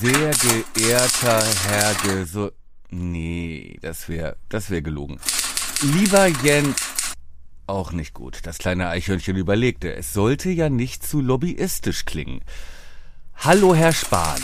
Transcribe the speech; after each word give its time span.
Sehr 0.00 0.30
geehrter 0.30 1.42
Herr 1.66 1.94
Gesund... 2.04 2.52
Nee, 2.90 3.78
das 3.82 4.08
wäre 4.08 4.36
das 4.48 4.70
wär 4.70 4.80
gelogen. 4.80 5.18
Lieber 5.82 6.26
Jens... 6.26 6.76
Auch 7.66 7.90
nicht 7.90 8.14
gut. 8.14 8.38
Das 8.44 8.58
kleine 8.58 8.88
Eichhörnchen 8.88 9.36
überlegte. 9.36 9.92
Es 9.92 10.12
sollte 10.12 10.50
ja 10.50 10.70
nicht 10.70 11.04
zu 11.04 11.20
lobbyistisch 11.20 12.04
klingen. 12.04 12.42
Hallo, 13.38 13.74
Herr 13.74 13.92
Spahn. 13.92 14.40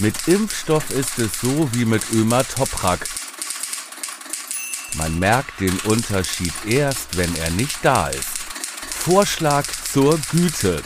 Mit 0.00 0.28
Impfstoff 0.28 0.90
ist 0.90 1.18
es 1.18 1.40
so 1.40 1.70
wie 1.72 1.86
mit 1.86 2.02
Ömer 2.12 2.46
Toprak. 2.46 3.08
Man 4.96 5.18
merkt 5.18 5.58
den 5.60 5.76
Unterschied 5.80 6.52
erst, 6.66 7.16
wenn 7.16 7.34
er 7.36 7.50
nicht 7.52 7.78
da 7.82 8.08
ist. 8.08 8.28
Vorschlag 8.90 9.64
zur 9.90 10.18
Güte. 10.30 10.82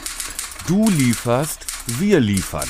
Du 0.69 0.89
lieferst, 0.89 1.67
wir 1.87 2.21
liefern. 2.21 2.69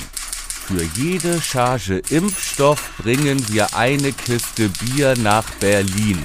Für 0.66 0.82
jede 0.94 1.40
Charge 1.40 1.98
Impfstoff 2.10 2.92
bringen 2.98 3.46
wir 3.48 3.74
eine 3.74 4.12
Kiste 4.12 4.68
Bier 4.68 5.16
nach 5.18 5.48
Berlin. 5.60 6.22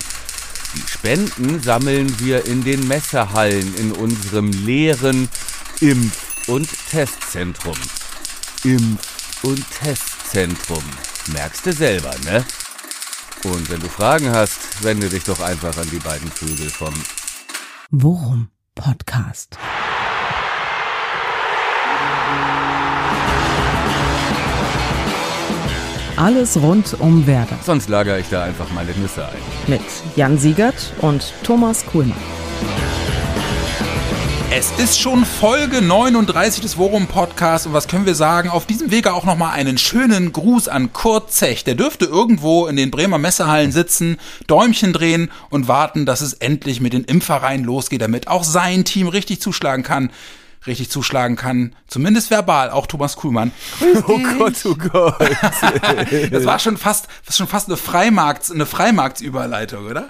Die 0.75 0.87
Spenden 0.87 1.61
sammeln 1.61 2.19
wir 2.19 2.45
in 2.45 2.63
den 2.63 2.87
Messehallen 2.87 3.75
in 3.75 3.91
unserem 3.91 4.51
leeren 4.51 5.27
Impf- 5.81 6.47
und 6.47 6.69
Testzentrum. 6.89 7.77
Impf- 8.63 9.43
und 9.43 9.65
Testzentrum. 9.71 10.83
Merkst 11.33 11.65
du 11.65 11.73
selber, 11.73 12.13
ne? 12.23 12.45
Und 13.43 13.69
wenn 13.69 13.79
du 13.79 13.89
Fragen 13.89 14.31
hast, 14.31 14.83
wende 14.83 15.09
dich 15.09 15.23
doch 15.23 15.39
einfach 15.39 15.75
an 15.77 15.89
die 15.89 15.99
beiden 15.99 16.31
Vögel 16.31 16.69
vom 16.69 16.93
Worum 17.89 18.49
Podcast. 18.75 19.57
Alles 26.17 26.59
rund 26.59 26.99
um 26.99 27.27
Werder 27.27 27.59
Sonst 27.63 27.89
lagere 27.89 28.19
ich 28.19 28.27
da 28.29 28.43
einfach 28.43 28.71
meine 28.73 28.91
Nüsse 28.93 29.23
ein. 29.27 29.37
mit 29.67 29.81
Jan 30.15 30.39
Siegert 30.39 30.91
und 31.01 31.31
Thomas 31.43 31.85
Kuhlmann. 31.85 32.17
Es 34.49 34.71
ist 34.79 34.99
schon 34.99 35.25
Folge 35.25 35.83
39 35.83 36.63
des 36.63 36.77
Worum 36.79 37.05
Podcasts 37.05 37.67
und 37.67 37.73
was 37.73 37.87
können 37.87 38.07
wir 38.07 38.15
sagen? 38.15 38.49
Auf 38.49 38.65
diesem 38.65 38.89
Wege 38.89 39.13
auch 39.13 39.25
nochmal 39.25 39.53
einen 39.53 39.77
schönen 39.77 40.33
Gruß 40.33 40.69
an 40.69 40.91
Kurt 40.91 41.31
Zech. 41.31 41.63
Der 41.65 41.75
dürfte 41.75 42.05
irgendwo 42.05 42.65
in 42.65 42.77
den 42.77 42.89
Bremer 42.89 43.19
Messehallen 43.19 43.71
sitzen, 43.71 44.17
Däumchen 44.47 44.93
drehen 44.93 45.29
und 45.51 45.67
warten, 45.67 46.07
dass 46.07 46.21
es 46.21 46.33
endlich 46.33 46.81
mit 46.81 46.93
den 46.93 47.03
Impfvereinen 47.03 47.63
losgeht, 47.63 48.01
damit 48.01 48.27
auch 48.27 48.43
sein 48.43 48.85
Team 48.85 49.07
richtig 49.07 49.39
zuschlagen 49.39 49.83
kann. 49.83 50.09
Richtig 50.67 50.89
zuschlagen 50.89 51.37
kann, 51.37 51.73
zumindest 51.87 52.29
verbal, 52.29 52.69
auch 52.69 52.87
Thomas 52.87 53.15
Kuhlmann. 53.15 53.51
Oh 54.07 54.19
Gott, 54.37 54.55
oh 54.65 54.75
Gott. 54.75 55.15
Das 56.31 56.45
war 56.45 56.59
schon 56.59 56.75
fast, 56.77 57.07
das 57.25 57.29
ist 57.35 57.37
schon 57.37 57.47
fast 57.47 57.67
eine 57.69 57.77
Freimarkts, 57.77 58.51
eine 58.51 58.65
Freimarktsüberleitung, 58.65 59.85
oder? 59.85 60.09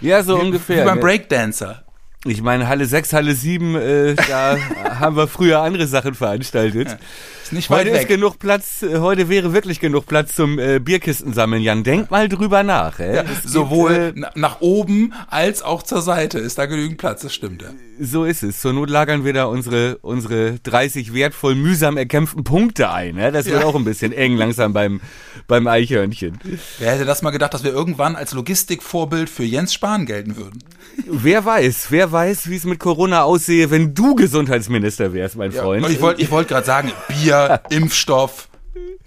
Ja, 0.00 0.22
so 0.22 0.36
ungefähr. 0.36 0.82
Wie 0.82 0.88
beim? 0.88 1.00
Breakdancer. 1.00 1.84
Ich 2.26 2.42
meine, 2.42 2.68
Halle 2.68 2.86
6, 2.86 3.12
Halle 3.12 3.34
7, 3.34 3.74
äh, 3.76 4.14
da 4.14 4.56
haben 4.98 5.16
wir 5.16 5.28
früher 5.28 5.60
andere 5.60 5.86
Sachen 5.86 6.14
veranstaltet. 6.14 6.96
Ist 7.44 7.52
nicht 7.52 7.68
Heute 7.68 7.90
ist 7.90 8.00
weg. 8.00 8.08
genug 8.08 8.38
Platz, 8.38 8.82
äh, 8.82 8.98
heute 9.00 9.28
wäre 9.28 9.52
wirklich 9.52 9.78
genug 9.78 10.06
Platz 10.06 10.34
zum 10.34 10.58
äh, 10.58 10.78
Bierkisten 10.78 11.34
sammeln, 11.34 11.62
Jan. 11.62 11.84
Denk 11.84 12.10
mal 12.10 12.28
drüber 12.28 12.62
nach. 12.62 12.98
Äh. 13.00 13.16
Ja, 13.16 13.22
Es 13.22 13.42
gibt, 13.42 13.48
sowohl 13.50 13.92
äh, 13.92 14.12
na- 14.14 14.30
nach 14.34 14.60
oben 14.60 15.12
als 15.28 15.60
auch 15.62 15.82
zur 15.82 16.00
Seite 16.00 16.38
ist 16.38 16.56
da 16.58 16.64
genügend 16.66 16.96
Platz, 16.98 17.20
das 17.20 17.34
stimmt 17.34 17.60
ja. 17.62 17.68
so 18.00 18.24
ist 18.24 18.42
es. 18.42 18.60
Zur 18.60 18.72
Not 18.72 18.88
lagern 18.88 19.24
wir 19.26 19.34
da 19.34 19.44
unsere, 19.44 19.98
unsere 19.98 20.58
30 20.60 21.12
wertvoll 21.12 21.54
mühsam 21.54 21.96
erkämpften 21.98 22.44
Punkte 22.44 22.90
ein. 22.90 23.16
Ja? 23.18 23.30
Das 23.30 23.44
wird 23.44 23.60
Ja. 23.60 23.66
auch 23.66 23.74
ein 23.74 23.84
bisschen 23.84 24.12
eng 24.12 24.36
langsam 24.38 24.72
beim, 24.72 25.02
beim 25.46 25.66
Eichhörnchen. 25.66 26.38
Wer 26.78 26.92
hätte 26.92 27.04
das 27.04 27.20
mal 27.20 27.30
gedacht, 27.30 27.52
dass 27.52 27.62
wir 27.62 27.72
irgendwann 27.72 28.16
als 28.16 28.32
Logistikvorbild 28.32 29.28
für 29.28 29.44
Jens 29.44 29.74
Spahn 29.74 30.06
gelten 30.06 30.36
würden? 30.36 30.62
Wer 31.06 31.44
weiß, 31.44 31.88
wer 31.90 32.10
weiß, 32.10 32.48
wie 32.48 32.56
es 32.56 32.64
mit 32.64 32.78
Corona 32.78 33.24
aussehe, 33.24 33.70
wenn 33.70 33.94
du 33.94 34.14
Gesundheitsminister 34.14 35.12
wärst, 35.12 35.36
mein 35.36 35.52
Freund. 35.52 35.84
Und 35.84 35.90
ich 35.92 36.00
wollte 36.00 36.22
ich 36.22 36.30
wollte 36.30 36.50
gerade 36.54 36.66
sagen, 36.66 36.92
Bier, 37.08 37.33
Impfstoff, 37.70 38.48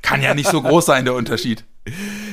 kann 0.02 0.22
ja 0.22 0.34
nicht 0.34 0.50
so 0.50 0.62
groß 0.62 0.86
sein, 0.86 1.06
der 1.06 1.14
Unterschied. 1.14 1.66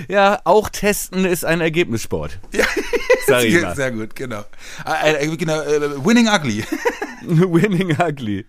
ja, 0.08 0.40
auch 0.44 0.68
testen 0.68 1.24
ist 1.24 1.44
ein 1.44 1.60
Ergebnissport. 1.60 2.38
Sag 3.26 3.44
ich 3.44 3.60
mal. 3.60 3.74
Sehr 3.74 3.90
gut, 3.90 4.14
genau. 4.14 4.44
Äh, 4.86 5.26
äh, 5.26 5.36
genau 5.36 5.60
äh, 5.60 6.04
winning 6.04 6.28
ugly. 6.28 6.64
Winning 7.26 7.96
ugly. 7.98 8.44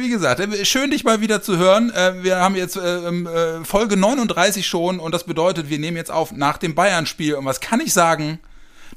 Wie 0.00 0.08
gesagt, 0.08 0.42
schön 0.66 0.90
dich 0.90 1.04
mal 1.04 1.20
wieder 1.20 1.40
zu 1.40 1.56
hören. 1.56 1.92
Wir 2.22 2.38
haben 2.38 2.56
jetzt 2.56 2.76
äh, 2.76 2.96
ähm, 3.06 3.28
äh, 3.28 3.64
Folge 3.64 3.96
39 3.96 4.66
schon 4.66 4.98
und 4.98 5.14
das 5.14 5.22
bedeutet, 5.24 5.68
wir 5.70 5.78
nehmen 5.78 5.96
jetzt 5.96 6.10
auf 6.10 6.32
nach 6.32 6.58
dem 6.58 6.74
Bayern-Spiel. 6.74 7.34
Und 7.34 7.44
was 7.44 7.60
kann 7.60 7.78
ich 7.80 7.92
sagen? 7.92 8.40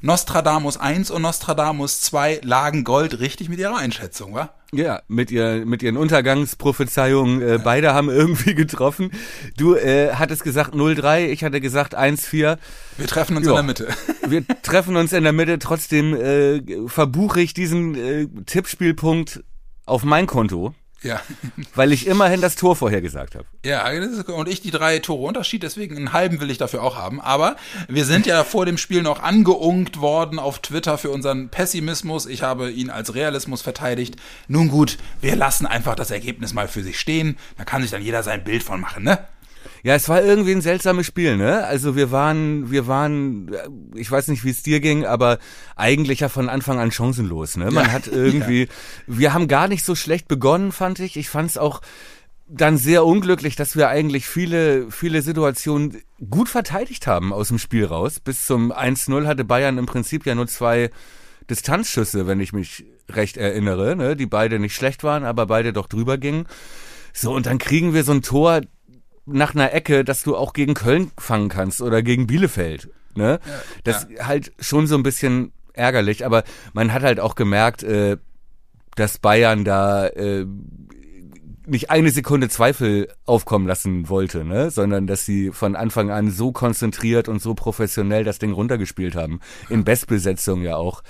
Nostradamus 0.02 0.76
1 0.76 1.10
und 1.10 1.22
Nostradamus 1.22 2.00
2 2.00 2.40
lagen 2.44 2.84
Gold 2.84 3.18
richtig 3.20 3.48
mit 3.48 3.58
ihrer 3.58 3.76
Einschätzung, 3.76 4.34
wa? 4.34 4.50
Ja, 4.72 5.00
mit, 5.08 5.30
ihr, 5.30 5.64
mit 5.64 5.82
ihren 5.82 5.96
Untergangsprophezeiungen, 5.96 7.40
äh, 7.42 7.58
beide 7.62 7.94
haben 7.94 8.08
irgendwie 8.10 8.54
getroffen. 8.56 9.10
Du 9.56 9.74
äh, 9.74 10.12
hattest 10.14 10.42
gesagt 10.44 10.74
0-3, 10.74 11.26
ich 11.28 11.44
hatte 11.44 11.60
gesagt 11.60 11.96
1-4. 11.96 12.58
Wir 12.96 13.06
treffen 13.06 13.36
uns 13.36 13.46
Ja. 13.46 13.52
in 13.52 13.56
der 13.56 13.62
Mitte. 13.64 13.88
Wir 14.28 14.44
treffen 14.62 14.96
uns 14.96 15.12
in 15.12 15.22
der 15.22 15.32
Mitte, 15.32 15.58
trotzdem 15.60 16.14
äh, 16.14 16.60
verbuche 16.88 17.40
ich 17.40 17.54
diesen 17.54 17.94
äh, 17.94 18.26
Tippspielpunkt 18.44 19.44
auf 19.86 20.02
mein 20.02 20.26
Konto, 20.26 20.74
Ja. 21.06 21.20
weil 21.74 21.92
ich 21.92 22.06
immerhin 22.06 22.40
das 22.40 22.56
Tor 22.56 22.76
vorhergesagt 22.76 23.34
habe. 23.34 23.44
Ja, 23.64 23.90
das 23.92 24.10
ist- 24.10 24.28
und 24.28 24.48
ich 24.48 24.60
die 24.60 24.70
drei 24.70 24.98
Tore 24.98 25.26
Unterschied, 25.26 25.62
deswegen 25.62 25.96
einen 25.96 26.12
halben 26.12 26.40
will 26.40 26.50
ich 26.50 26.58
dafür 26.58 26.82
auch 26.82 26.96
haben. 26.96 27.20
Aber 27.20 27.56
wir 27.88 28.04
sind 28.04 28.26
ja 28.26 28.44
vor 28.44 28.66
dem 28.66 28.76
Spiel 28.78 29.02
noch 29.02 29.22
angeungt 29.22 30.00
worden 30.00 30.38
auf 30.38 30.58
Twitter 30.60 30.98
für 30.98 31.10
unseren 31.10 31.48
Pessimismus. 31.48 32.26
Ich 32.26 32.42
habe 32.42 32.70
ihn 32.70 32.90
als 32.90 33.14
Realismus 33.14 33.62
verteidigt. 33.62 34.16
Nun 34.48 34.68
gut, 34.68 34.98
wir 35.20 35.36
lassen 35.36 35.66
einfach 35.66 35.94
das 35.94 36.10
Ergebnis 36.10 36.52
mal 36.54 36.68
für 36.68 36.82
sich 36.82 36.98
stehen. 36.98 37.36
Da 37.56 37.64
kann 37.64 37.82
sich 37.82 37.90
dann 37.90 38.02
jeder 38.02 38.22
sein 38.22 38.44
Bild 38.44 38.62
von 38.62 38.80
machen, 38.80 39.04
ne? 39.04 39.18
Ja, 39.82 39.94
es 39.94 40.08
war 40.08 40.22
irgendwie 40.22 40.52
ein 40.52 40.60
seltsames 40.60 41.06
Spiel, 41.06 41.36
ne? 41.36 41.64
Also 41.64 41.96
wir 41.96 42.10
waren, 42.10 42.70
wir 42.70 42.86
waren, 42.86 43.52
äh, 43.52 43.68
ich 43.94 44.10
weiß 44.10 44.28
nicht, 44.28 44.44
wie 44.44 44.50
es 44.50 44.62
dir 44.62 44.80
ging, 44.80 45.04
aber 45.04 45.38
eigentlich 45.76 46.20
ja 46.20 46.28
von 46.28 46.48
Anfang 46.48 46.78
an 46.78 46.90
chancenlos, 46.90 47.56
ne? 47.56 47.70
Man 47.70 47.86
Ja, 47.86 47.92
hat 47.92 48.06
irgendwie, 48.12 48.68
wir 49.06 49.34
haben 49.34 49.48
gar 49.48 49.68
nicht 49.68 49.84
so 49.84 49.94
schlecht 49.94 50.28
begonnen, 50.28 50.72
fand 50.72 50.98
ich. 51.00 51.16
Ich 51.16 51.28
fand 51.28 51.50
es 51.50 51.58
auch 51.58 51.80
dann 52.48 52.76
sehr 52.76 53.04
unglücklich, 53.04 53.56
dass 53.56 53.76
wir 53.76 53.88
eigentlich 53.88 54.26
viele, 54.26 54.90
viele 54.90 55.22
Situationen 55.22 55.98
gut 56.30 56.48
verteidigt 56.48 57.06
haben 57.06 57.32
aus 57.32 57.48
dem 57.48 57.58
Spiel 57.58 57.84
raus. 57.84 58.20
Bis 58.20 58.46
zum 58.46 58.72
1-0 58.72 59.26
hatte 59.26 59.44
Bayern 59.44 59.78
im 59.78 59.86
Prinzip 59.86 60.26
ja 60.26 60.34
nur 60.34 60.46
zwei 60.46 60.90
Distanzschüsse, 61.50 62.26
wenn 62.26 62.40
ich 62.40 62.52
mich 62.52 62.84
recht 63.08 63.36
erinnere, 63.36 63.96
ne? 63.96 64.16
Die 64.16 64.26
beide 64.26 64.58
nicht 64.58 64.74
schlecht 64.74 65.04
waren, 65.04 65.24
aber 65.24 65.46
beide 65.46 65.72
doch 65.72 65.86
drüber 65.86 66.18
gingen. 66.18 66.46
So, 67.12 67.32
und 67.32 67.46
dann 67.46 67.58
kriegen 67.58 67.94
wir 67.94 68.04
so 68.04 68.12
ein 68.12 68.22
Tor 68.22 68.60
nach 69.26 69.54
einer 69.54 69.72
Ecke, 69.72 70.04
dass 70.04 70.22
du 70.22 70.36
auch 70.36 70.52
gegen 70.52 70.74
Köln 70.74 71.10
fangen 71.18 71.48
kannst 71.48 71.82
oder 71.82 72.02
gegen 72.02 72.26
Bielefeld. 72.26 72.90
Ne? 73.14 73.40
das 73.84 74.06
halt 74.20 74.52
schon 74.60 74.86
so 74.86 74.94
ein 74.94 75.02
bisschen 75.02 75.52
ärgerlich, 75.72 76.26
aber 76.26 76.44
man 76.74 76.92
hat 76.92 77.02
halt 77.02 77.18
auch 77.18 77.34
gemerkt, 77.34 77.82
äh, 77.82 78.18
dass 78.94 79.18
Bayern 79.18 79.64
da 79.64 80.06
äh, 80.08 80.46
nicht 81.66 81.90
eine 81.90 82.10
Sekunde 82.10 82.48
Zweifel 82.48 83.08
aufkommen 83.24 83.66
lassen 83.66 84.08
wollte, 84.08 84.44
ne? 84.44 84.70
sondern 84.70 85.06
dass 85.06 85.24
sie 85.24 85.50
von 85.50 85.76
Anfang 85.76 86.10
an 86.10 86.30
so 86.30 86.52
konzentriert 86.52 87.28
und 87.28 87.42
so 87.42 87.54
professionell 87.54 88.24
das 88.24 88.38
Ding 88.38 88.52
runtergespielt 88.52 89.16
haben. 89.16 89.40
In 89.68 89.84
Bestbesetzung 89.84 90.62
ja 90.62 90.76
auch. 90.76 91.02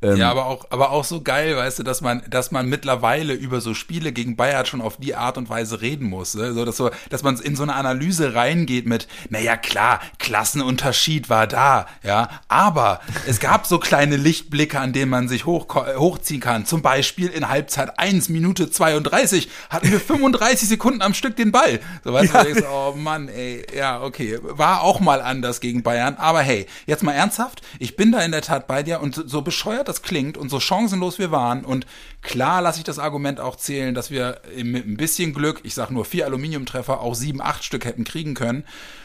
Ähm, 0.00 0.16
Ja, 0.16 0.30
aber 0.30 0.46
auch, 0.46 0.66
aber 0.70 0.90
auch 0.90 1.04
so 1.04 1.22
geil, 1.22 1.56
weißt 1.56 1.80
du, 1.80 1.82
dass 1.82 2.00
man, 2.00 2.22
dass 2.30 2.52
man 2.52 2.68
mittlerweile 2.68 3.34
über 3.34 3.60
so 3.60 3.74
Spiele 3.74 4.12
gegen 4.12 4.36
Bayern 4.36 4.64
schon 4.64 4.80
auf 4.80 4.96
die 4.98 5.16
Art 5.16 5.38
und 5.38 5.48
Weise 5.48 5.80
reden 5.80 6.08
muss, 6.08 6.34
ne? 6.34 6.52
so, 6.52 6.64
dass 6.64 6.76
so, 6.76 6.90
dass 7.10 7.24
man 7.24 7.36
in 7.40 7.56
so 7.56 7.64
eine 7.64 7.74
Analyse 7.74 8.34
reingeht 8.34 8.86
mit, 8.86 9.08
naja, 9.28 9.56
klar, 9.56 10.00
Klassenunterschied 10.18 11.28
war 11.28 11.48
da, 11.48 11.86
ja, 12.04 12.28
aber 12.46 13.00
es 13.26 13.40
gab 13.40 13.66
so 13.66 13.78
kleine 13.78 14.16
Lichtblicke, 14.16 14.78
an 14.78 14.92
denen 14.92 15.10
man 15.10 15.26
sich 15.28 15.46
hoch, 15.46 15.66
hochziehen 15.74 16.40
kann. 16.40 16.64
Zum 16.64 16.80
Beispiel 16.80 17.28
in 17.28 17.48
Halbzeit 17.48 17.98
1 17.98 18.28
Minute 18.28 18.70
32 18.70 19.48
hatten 19.68 19.90
wir 19.90 20.00
35 20.00 20.68
Sekunden 20.68 21.02
am 21.02 21.12
Stück 21.12 21.34
den 21.34 21.50
Ball. 21.50 21.80
So, 22.04 22.12
weißt 22.12 22.34
du, 22.34 22.38
du 22.38 22.44
denkst, 22.44 22.62
oh 22.72 22.92
Mann, 22.96 23.28
ey, 23.28 23.66
ja, 23.76 24.00
okay, 24.00 24.38
war 24.42 24.82
auch 24.82 25.00
mal 25.00 25.20
anders 25.20 25.60
gegen 25.60 25.82
Bayern, 25.82 26.14
aber 26.18 26.40
hey, 26.40 26.66
jetzt 26.86 27.02
mal 27.02 27.12
ernsthaft, 27.12 27.62
ich 27.80 27.96
bin 27.96 28.12
da 28.12 28.20
in 28.20 28.30
der 28.30 28.42
Tat 28.42 28.68
bei 28.68 28.84
dir 28.84 29.00
und 29.00 29.16
so, 29.16 29.26
so 29.26 29.42
bescheuert 29.42 29.87
das 29.88 30.02
klingt 30.02 30.36
und 30.36 30.50
so 30.50 30.60
chancenlos 30.60 31.18
wir 31.18 31.30
waren. 31.30 31.64
Und 31.64 31.86
klar 32.22 32.62
lasse 32.62 32.78
ich 32.78 32.84
das 32.84 32.98
Argument 32.98 33.40
auch 33.40 33.56
zählen, 33.56 33.94
dass 33.94 34.10
wir 34.10 34.40
mit 34.56 34.86
ein 34.86 34.96
bisschen 34.96 35.32
Glück, 35.32 35.60
ich 35.64 35.74
sag 35.74 35.90
nur 35.90 36.04
vier 36.04 36.26
Aluminiumtreffer, 36.26 37.00
auch 37.00 37.14
sieben, 37.14 37.40
acht 37.40 37.64
Stück 37.64 37.84
hätten 37.84 38.04
kriegen 38.04 38.34
können. 38.34 38.64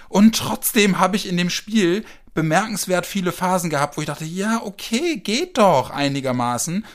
Und 0.10 0.36
trotzdem 0.36 1.00
habe 1.00 1.16
ich 1.16 1.28
in 1.28 1.38
dem 1.38 1.50
Spiel 1.50 2.06
bemerkenswert 2.34 3.06
viele 3.06 3.32
Phasen 3.32 3.70
gehabt, 3.70 3.98
wo 3.98 4.02
ich 4.02 4.08
dachte, 4.08 4.26
ja, 4.26 4.62
okay, 4.64 5.18
geht 5.18 5.58
doch 5.58 5.92
einigermaßen, 5.92 6.86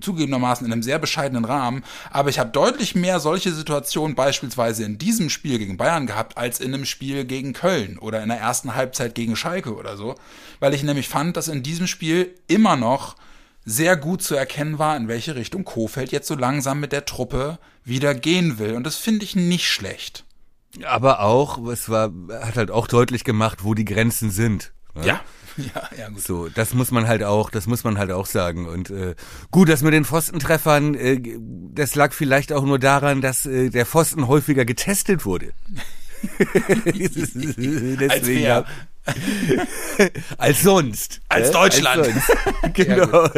zugegebenermaßen 0.00 0.64
in 0.66 0.72
einem 0.72 0.82
sehr 0.82 0.98
bescheidenen 0.98 1.44
Rahmen, 1.44 1.84
aber 2.10 2.30
ich 2.30 2.38
habe 2.38 2.50
deutlich 2.50 2.94
mehr 2.94 3.18
solche 3.18 3.52
Situationen 3.52 4.14
beispielsweise 4.14 4.84
in 4.84 4.98
diesem 4.98 5.30
Spiel 5.30 5.58
gegen 5.58 5.76
Bayern 5.76 6.06
gehabt, 6.06 6.38
als 6.38 6.60
in 6.60 6.72
einem 6.72 6.84
Spiel 6.84 7.24
gegen 7.24 7.52
Köln 7.54 7.98
oder 7.98 8.22
in 8.22 8.28
der 8.28 8.38
ersten 8.38 8.74
Halbzeit 8.74 9.14
gegen 9.14 9.36
Schalke 9.36 9.74
oder 9.74 9.96
so, 9.96 10.14
weil 10.60 10.74
ich 10.74 10.84
nämlich 10.84 11.08
fand, 11.08 11.36
dass 11.36 11.48
in 11.48 11.62
diesem 11.62 11.88
Spiel 11.88 12.32
immer 12.46 12.76
noch 12.76 13.16
sehr 13.64 13.96
gut 13.96 14.22
zu 14.22 14.34
erkennen 14.34 14.78
war, 14.78 14.96
in 14.96 15.08
welche 15.08 15.34
Richtung 15.36 15.64
Kofeld 15.64 16.12
jetzt 16.12 16.28
so 16.28 16.34
langsam 16.34 16.80
mit 16.80 16.92
der 16.92 17.04
Truppe 17.04 17.58
wieder 17.82 18.14
gehen 18.14 18.58
will. 18.58 18.74
Und 18.74 18.84
das 18.84 18.96
finde 18.96 19.24
ich 19.24 19.36
nicht 19.36 19.68
schlecht. 19.68 20.24
Aber 20.84 21.20
auch, 21.20 21.64
es 21.68 21.88
war, 21.88 22.12
hat 22.42 22.56
halt 22.56 22.70
auch 22.70 22.86
deutlich 22.88 23.24
gemacht, 23.24 23.62
wo 23.62 23.74
die 23.74 23.84
Grenzen 23.84 24.30
sind. 24.30 24.72
Ne? 24.94 25.06
Ja. 25.06 25.20
Ja, 25.56 25.88
ja, 25.96 26.08
gut. 26.08 26.20
So, 26.20 26.48
das 26.48 26.74
muss 26.74 26.90
man 26.90 27.06
halt 27.06 27.22
auch, 27.22 27.48
das 27.48 27.68
muss 27.68 27.84
man 27.84 27.96
halt 27.96 28.10
auch 28.10 28.26
sagen. 28.26 28.66
Und 28.66 28.90
äh, 28.90 29.14
gut, 29.52 29.68
dass 29.68 29.82
mit 29.82 29.94
den 29.94 30.04
Pfostentreffern, 30.04 30.96
äh, 30.96 31.22
das 31.72 31.94
lag 31.94 32.12
vielleicht 32.12 32.52
auch 32.52 32.64
nur 32.64 32.80
daran, 32.80 33.20
dass 33.20 33.46
äh, 33.46 33.70
der 33.70 33.86
Pfosten 33.86 34.26
häufiger 34.26 34.64
getestet 34.64 35.24
wurde. 35.24 35.52
Deswegen 36.86 38.50
Als 38.50 38.66
als 40.38 40.62
sonst. 40.62 41.20
Als 41.28 41.50
Deutschland. 41.50 42.04
Als 42.04 42.12
sonst. 42.12 42.30
genau. 42.74 43.28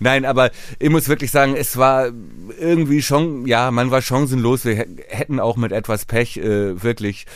Nein, 0.00 0.24
aber 0.24 0.50
ich 0.78 0.90
muss 0.90 1.08
wirklich 1.08 1.30
sagen, 1.30 1.56
es 1.56 1.76
war 1.76 2.10
irgendwie 2.58 3.02
schon, 3.02 3.46
ja, 3.46 3.70
man 3.70 3.90
war 3.90 4.02
chancenlos. 4.02 4.64
Wir 4.64 4.86
hätten 5.08 5.40
auch 5.40 5.56
mit 5.56 5.72
etwas 5.72 6.04
Pech 6.04 6.36
äh, 6.36 6.82
wirklich 6.82 7.26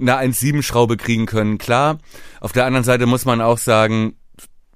eine 0.00 0.16
1-7-Schraube 0.18 0.96
kriegen 0.96 1.26
können. 1.26 1.58
Klar, 1.58 1.98
auf 2.40 2.52
der 2.52 2.66
anderen 2.66 2.84
Seite 2.84 3.06
muss 3.06 3.24
man 3.24 3.40
auch 3.40 3.58
sagen, 3.58 4.16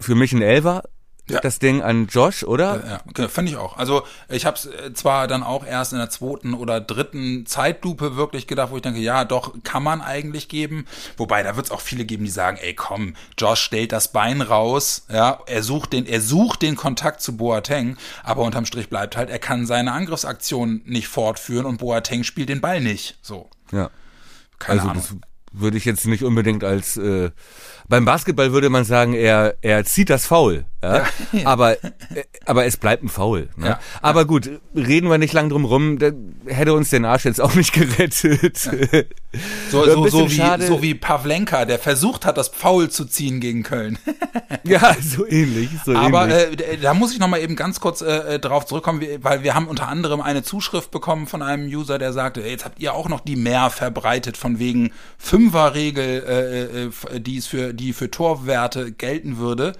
für 0.00 0.15
mich 0.15 0.33
ein 0.33 0.43
Elver, 0.43 0.83
ja. 1.28 1.40
das 1.40 1.58
Ding 1.58 1.82
an 1.82 2.06
Josh, 2.06 2.44
oder? 2.44 3.00
Ja, 3.16 3.22
ja 3.22 3.28
fand 3.28 3.48
ich 3.48 3.56
auch. 3.56 3.76
Also 3.76 4.02
ich 4.28 4.44
habe 4.44 4.56
es 4.56 4.66
äh, 4.66 4.92
zwar 4.92 5.28
dann 5.28 5.42
auch 5.42 5.64
erst 5.64 5.92
in 5.92 5.98
der 5.98 6.10
zweiten 6.10 6.54
oder 6.54 6.80
dritten 6.80 7.46
Zeitlupe 7.46 8.16
wirklich 8.16 8.46
gedacht, 8.46 8.70
wo 8.70 8.76
ich 8.76 8.82
denke, 8.82 9.00
ja, 9.00 9.24
doch, 9.24 9.54
kann 9.62 9.82
man 9.82 10.00
eigentlich 10.00 10.48
geben. 10.48 10.86
Wobei, 11.16 11.42
da 11.42 11.56
wird 11.56 11.66
es 11.66 11.72
auch 11.72 11.80
viele 11.80 12.04
geben, 12.04 12.24
die 12.24 12.30
sagen, 12.30 12.58
ey, 12.60 12.74
komm, 12.74 13.14
Josh 13.38 13.60
stellt 13.60 13.92
das 13.92 14.12
Bein 14.12 14.40
raus, 14.40 15.06
ja, 15.10 15.40
er 15.46 15.62
sucht 15.62 15.92
den, 15.92 16.06
er 16.06 16.20
sucht 16.20 16.62
den 16.62 16.76
Kontakt 16.76 17.22
zu 17.22 17.36
Boateng, 17.36 17.96
aber 18.24 18.42
unterm 18.42 18.66
Strich 18.66 18.88
bleibt 18.88 19.16
halt, 19.16 19.30
er 19.30 19.38
kann 19.38 19.66
seine 19.66 19.92
Angriffsaktion 19.92 20.82
nicht 20.84 21.08
fortführen 21.08 21.66
und 21.66 21.78
Boateng 21.78 22.24
spielt 22.24 22.48
den 22.48 22.60
Ball 22.60 22.80
nicht. 22.80 23.19
So. 23.22 23.48
Ja. 23.70 23.90
Keine 24.58 24.80
also 24.80 24.90
Ahnung. 24.90 25.02
Das 25.02 25.30
würde 25.52 25.76
ich 25.76 25.84
jetzt 25.84 26.06
nicht 26.06 26.24
unbedingt 26.24 26.64
als 26.64 26.96
äh, 26.96 27.30
beim 27.88 28.05
Basketball 28.05 28.52
würde 28.52 28.70
man 28.70 28.84
sagen, 28.84 29.14
er 29.14 29.55
er 29.61 29.84
zieht 29.84 30.11
das 30.11 30.26
Foul, 30.26 30.64
ja? 30.82 31.06
ja. 31.32 31.44
aber 31.44 31.82
äh, 31.82 31.88
aber 32.46 32.64
es 32.67 32.76
bleibt 32.76 33.02
ein 33.02 33.08
Foul. 33.08 33.49
Ne? 33.56 33.69
Ja. 33.69 33.81
Aber 34.00 34.25
gut, 34.25 34.50
reden 34.75 35.08
wir 35.08 35.19
nicht 35.19 35.32
lang 35.32 35.49
drum 35.49 35.64
rum, 35.64 35.99
da 35.99 36.11
hätte 36.46 36.75
uns 36.75 36.90
den 36.90 37.05
Arsch 37.05 37.25
jetzt 37.25 37.40
auch 37.40 37.55
nicht 37.55 37.73
gerettet. 37.73 38.64
Ja. 38.64 39.02
So, 39.70 39.84
so, 39.84 40.08
so, 40.08 40.31
wie, 40.31 40.67
so 40.67 40.82
wie 40.82 40.94
Pavlenka, 40.94 41.64
der 41.64 41.79
versucht 41.79 42.26
hat, 42.26 42.37
das 42.37 42.49
Foul 42.49 42.90
zu 42.90 43.06
ziehen 43.06 43.40
gegen 43.40 43.62
Köln. 43.62 43.99
ja, 44.64 44.94
so 45.00 45.26
ähnlich. 45.26 45.70
So 45.84 45.94
aber 45.94 46.29
ähnlich. 46.29 46.69
Äh, 46.69 46.76
da 46.79 46.93
muss 46.93 47.12
ich 47.12 47.19
noch 47.19 47.29
mal 47.29 47.40
eben 47.40 47.56
ganz 47.56 47.81
kurz 47.81 48.02
äh, 48.02 48.34
äh 48.34 48.38
drauf 48.38 48.67
zurückkommen, 48.67 49.02
weil 49.23 49.43
wir 49.43 49.55
haben 49.55 49.69
unter 49.69 49.88
anderem 49.88 50.20
eine 50.20 50.43
Zuschrift 50.43 50.90
bekommen 50.90 51.26
von 51.26 51.43
einem 51.43 51.67
User, 51.67 51.99
der 51.99 52.12
sagte, 52.12 52.43
jetzt 52.43 52.64
habt 52.64 52.81
ihr 52.81 52.93
auch 52.94 53.08
noch 53.08 53.20
die 53.20 53.37
mehr 53.37 53.70
verbreitet 53.70 54.37
von 54.37 54.58
wegen 54.58 54.93
Fünferregel, 55.17 56.90
äh, 57.12 57.14
äh, 57.14 57.20
die 57.20 57.38
es 57.38 57.46
für 57.46 57.71
die 57.72 57.92
für 57.92 58.10
Torwerte 58.10 58.92
gelten 58.92 59.38
würde. 59.38 59.72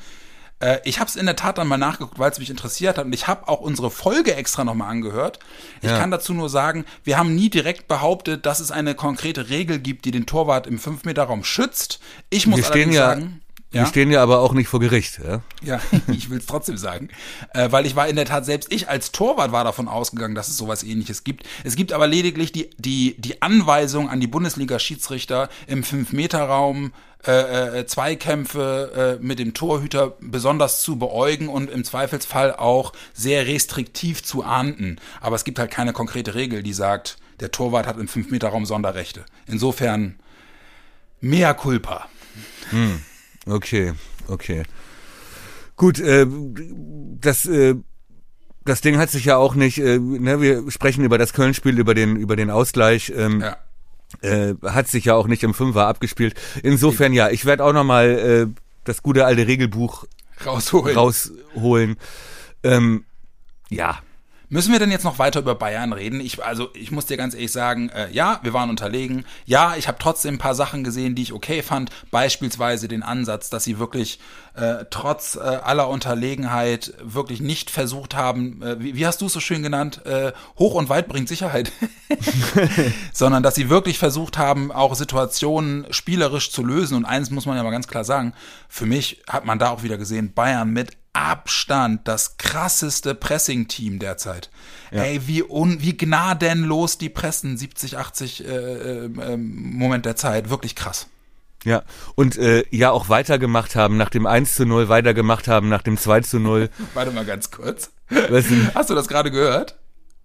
Äh, 0.63 0.79
ich 0.85 1.01
habe 1.01 1.09
es 1.09 1.17
in 1.17 1.27
der 1.27 1.37
Tat 1.37 1.59
dann 1.59 1.67
mal 1.67 1.77
nachgeguckt, 1.77 2.19
weil 2.19 2.31
es 2.31 2.39
mich 2.39 2.51
interessiert 2.51 2.97
hat 2.97 3.05
und 3.05 3.13
ich 3.13 3.27
habe 3.27 3.49
auch 3.49 3.61
unsere 3.61 3.91
Folge 3.91 4.35
extra 4.35 4.65
nochmal 4.65 4.91
angehört. 4.91 5.39
Ich 5.83 5.91
ja. 5.91 5.99
kann 5.99 6.11
dazu 6.11 6.33
nur 6.33 6.49
sagen, 6.49 6.85
wir 7.05 7.19
haben 7.19 7.35
nie 7.35 7.51
direkt 7.51 7.89
behauptet, 7.89 8.47
dass 8.47 8.61
es 8.61 8.71
eine 8.71 8.95
konkrete 8.95 9.51
Regel 9.51 9.79
gibt, 9.79 10.05
die 10.05 10.13
den 10.13 10.27
Torwart 10.27 10.67
im 10.67 10.79
5-Meter-Raum 10.79 11.45
schützt. 11.45 12.01
Ich 12.31 12.47
muss 12.47 12.59
wir 12.59 12.67
allerdings 12.67 12.95
ja 12.95 13.09
sagen... 13.09 13.42
Ja? 13.73 13.85
Die 13.85 13.89
stehen 13.89 14.11
ja 14.11 14.23
aber 14.23 14.41
auch 14.41 14.53
nicht 14.53 14.69
vor 14.69 14.81
Gericht. 14.81 15.21
Ja, 15.25 15.41
ja 15.63 15.81
ich 16.13 16.31
will 16.31 16.39
es 16.39 16.47
trotzdem 16.47 16.77
sagen. 16.77 17.09
Äh, 17.55 17.73
weil 17.73 17.87
ich 17.87 17.97
war 17.97 18.07
in 18.09 18.17
der 18.17 18.27
Tat, 18.27 18.45
selbst 18.45 18.73
ich 18.73 18.89
als 18.89 19.13
Torwart 19.13 19.53
war 19.53 19.65
davon 19.65 19.89
ausgegangen, 19.89 20.35
dass 20.35 20.49
es 20.49 20.57
sowas 20.57 20.83
ähnliches 20.83 21.25
gibt. 21.25 21.47
Es 21.65 21.77
gibt 21.77 21.93
aber 21.93 22.07
lediglich 22.07 22.53
die, 22.53 22.71
die, 22.77 23.17
die 23.19 23.41
Anweisung 23.41 24.09
an 24.11 24.21
die 24.21 24.27
Bundesliga-Schiedsrichter 24.27 25.49
im 25.67 25.83
5-Meter-Raum 25.83 26.93
äh, 27.25 27.81
äh, 27.81 27.87
Zweikämpfe 27.87 29.19
äh, 29.21 29.25
mit 29.25 29.39
dem 29.39 29.55
Torhüter 29.55 30.17
besonders 30.21 30.83
zu 30.83 30.99
beäugen 30.99 31.49
und 31.49 31.71
im 31.71 31.85
Zweifelsfall 31.85 32.55
auch 32.55 32.93
sehr 33.15 33.47
restriktiv 33.47 34.25
zu 34.25 34.43
ahnden. 34.43 35.01
Aber 35.21 35.37
es 35.37 35.45
gibt 35.45 35.59
halt 35.59 35.71
keine 35.71 35.93
konkrete 35.93 36.35
Regel, 36.35 36.63
die 36.63 36.73
sagt, 36.73 37.19
der 37.41 37.53
Torwart 37.53 37.87
hat 37.87 37.97
im 37.97 38.09
5-Meter-Raum 38.09 38.67
Sonderrechte. 38.67 39.25
Insofern 39.47 40.17
mehr 41.21 41.55
culpa. 41.55 42.09
Hm. 42.71 43.03
Okay, 43.47 43.93
okay. 44.29 44.63
Gut, 45.77 45.99
äh, 45.99 46.27
das 47.21 47.47
äh, 47.47 47.75
das 48.65 48.81
Ding 48.81 48.99
hat 48.99 49.11
sich 49.11 49.25
ja 49.25 49.37
auch 49.37 49.55
nicht, 49.55 49.79
äh, 49.79 49.99
ne, 49.99 50.41
wir 50.41 50.71
sprechen 50.71 51.05
über 51.05 51.19
das 51.19 51.33
Köln-Spiel, 51.33 51.79
über 51.79 51.95
den, 51.95 52.17
über 52.17 52.37
den 52.37 52.51
Ausgleich. 52.51 53.13
Ähm, 53.15 53.41
ja. 53.41 53.57
Äh, 54.21 54.55
hat 54.63 54.89
sich 54.89 55.07
ja 55.07 55.15
auch 55.15 55.27
nicht 55.27 55.43
im 55.43 55.55
Fünfer 55.55 55.87
abgespielt. 55.87 56.35
Insofern 56.63 57.13
ja, 57.13 57.31
ich 57.31 57.45
werde 57.47 57.65
auch 57.65 57.73
nochmal 57.73 58.11
äh, 58.11 58.47
das 58.85 59.03
gute 59.03 59.25
alte 59.25 59.47
Regelbuch 59.47 60.05
rausholen. 60.45 60.97
rausholen. 60.97 61.97
Ähm, 62.63 63.05
ja, 63.71 63.99
Müssen 64.53 64.71
wir 64.71 64.79
denn 64.79 64.91
jetzt 64.91 65.05
noch 65.05 65.19
weiter 65.19 65.41
über 65.41 65.55
Bayern 65.55 65.95
reden? 65.95 66.21
Ich, 66.21 66.45
also 66.45 66.69
ich 66.75 66.91
muss 66.91 67.07
dir 67.07 67.17
ganz 67.17 67.33
ehrlich 67.33 67.51
sagen, 67.51 67.89
äh, 67.89 68.11
ja, 68.11 68.39
wir 68.43 68.53
waren 68.53 68.69
unterlegen. 68.69 69.25
Ja, 69.47 69.77
ich 69.77 69.89
habe 69.89 69.97
trotzdem 69.99 70.35
ein 70.35 70.39
paar 70.39 70.55
Sachen 70.55 70.85
gesehen, 70.85 71.15
die 71.15 71.23
ich 71.23 71.33
okay 71.33 71.63
fand. 71.63 71.89
Beispielsweise 72.11 72.87
den 72.87 73.03
Ansatz, 73.03 73.49
dass 73.49 73.65
sie 73.65 73.79
wirklich 73.79 74.19
äh, 74.53 74.85
trotz 74.91 75.37
äh, 75.37 75.39
aller 75.39 75.89
Unterlegenheit 75.89 76.93
wirklich 77.03 77.41
nicht 77.41 77.71
versucht 77.71 78.15
haben, 78.15 78.61
äh, 78.61 78.79
wie, 78.79 78.95
wie 78.95 79.07
hast 79.07 79.23
du 79.23 79.27
es 79.27 79.33
so 79.33 79.41
schön 79.41 79.63
genannt, 79.63 80.05
äh, 80.05 80.33
hoch 80.59 80.75
und 80.75 80.91
weit 80.91 81.09
bringt 81.09 81.31
Sicherheit, 81.31 81.73
sondern 83.15 83.43
dass 83.43 83.55
sie 83.55 83.71
wirklich 83.71 83.99
versucht 83.99 84.37
haben, 84.37 84.71
auch 84.71 84.95
Situationen 84.95 85.87
spielerisch 85.89 86.53
zu 86.53 86.63
lösen. 86.63 86.99
Und 86.99 87.07
eins 87.07 87.31
muss 87.31 87.47
man 87.47 87.57
ja 87.57 87.63
mal 87.63 87.71
ganz 87.71 87.89
klar 87.89 88.05
sagen, 88.05 88.35
für 88.69 88.85
mich 88.85 89.23
hat 89.31 89.47
man 89.47 89.59
da 89.59 89.71
auch 89.71 89.83
wieder 89.83 89.97
gesehen, 89.97 90.35
Bayern 90.35 90.69
mit 90.69 91.02
Abstand 91.13 92.09
das 92.09 92.39
krasseste 92.39 93.15
Pressing-Team 93.15 93.99
derzeit. 93.99 94.51
Ja. 94.91 95.03
Ey, 95.03 95.27
wie, 95.27 95.43
un, 95.43 95.81
wie 95.81 95.97
gnadenlos 95.97 96.99
die 96.99 97.11
pressen, 97.11 97.57
70, 97.57 97.99
80 97.99 98.45
äh, 98.45 98.49
äh, 98.49 99.05
ähm, 99.05 99.73
Moment 99.77 100.07
der 100.07 100.17
Zeit, 100.17 100.49
wirklich 100.51 100.75
krass. 100.75 101.09
Ja, 101.65 101.83
und 102.17 102.37
äh, 102.39 102.65
ja 102.71 102.91
auch 102.91 103.09
weitergemacht 103.09 103.77
haben, 103.77 103.97
nach 103.97 104.11
dem 104.11 104.27
1 104.27 104.57
zu 104.57 104.67
0 104.67 104.89
weitergemacht 104.89 105.47
haben, 105.49 105.69
nach 105.69 105.83
dem 105.83 105.97
2 105.97 106.21
zu 106.23 106.41
0. 106.41 106.71
Warte 106.95 107.13
mal 107.13 107.25
ganz 107.25 107.51
kurz. 107.51 107.93
Hast 108.75 108.91
du 108.91 108.95
das 108.95 109.09
gerade 109.09 109.31
gehört? 109.31 109.79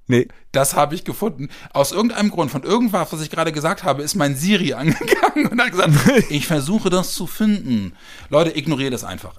Nee. 0.08 0.27
Das 0.53 0.74
habe 0.74 0.96
ich 0.96 1.03
gefunden. 1.03 1.50
Aus 1.74 1.91
irgendeinem 1.91 2.32
Grund, 2.32 2.50
von 2.50 2.63
irgendwas, 2.63 3.12
was 3.12 3.22
ich 3.22 3.29
gerade 3.29 3.51
gesagt 3.51 3.84
habe, 3.84 4.01
ist 4.01 4.15
mein 4.15 4.36
Siri 4.36 4.74
angegangen 4.74 5.48
und 5.48 5.62
hat 5.62 5.72
gesagt, 5.72 5.91
ich 6.29 6.48
versuche 6.48 6.89
das 6.89 7.13
zu 7.13 7.27
finden. 7.27 7.94
Leute, 8.29 8.58
ignoriere 8.58 8.91
das 8.91 9.03
einfach. 9.03 9.36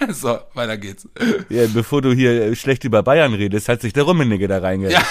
so, 0.10 0.38
weiter 0.54 0.76
geht's. 0.78 1.08
Ja, 1.48 1.66
bevor 1.72 2.02
du 2.02 2.12
hier 2.12 2.54
schlecht 2.56 2.84
über 2.84 3.02
Bayern 3.02 3.34
redest, 3.34 3.68
hat 3.68 3.80
sich 3.80 3.92
der 3.92 4.04
Rummenigge 4.04 4.48
da 4.48 4.58
reingehackt. 4.58 5.06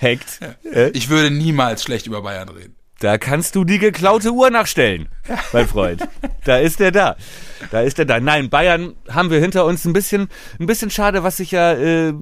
Ja. 0.00 0.88
Ich 0.92 1.08
würde 1.08 1.30
niemals 1.30 1.82
schlecht 1.82 2.06
über 2.06 2.22
Bayern 2.22 2.48
reden. 2.48 2.76
Da 3.00 3.18
kannst 3.18 3.56
du 3.56 3.64
die 3.64 3.78
geklaute 3.78 4.30
Uhr 4.30 4.50
nachstellen, 4.50 5.08
mein 5.52 5.66
Freund. 5.66 6.08
Da 6.44 6.58
ist 6.58 6.80
er 6.80 6.92
da. 6.92 7.16
Da 7.70 7.80
ist 7.80 7.98
er 7.98 8.04
da. 8.04 8.20
Nein, 8.20 8.50
Bayern 8.50 8.94
haben 9.10 9.30
wir 9.30 9.40
hinter 9.40 9.64
uns 9.64 9.84
ein 9.84 9.92
bisschen, 9.92 10.28
ein 10.60 10.66
bisschen 10.66 10.90
schade, 10.90 11.22
was 11.24 11.40
ich 11.40 11.50
ja 11.50 11.72
äh, 11.72 12.14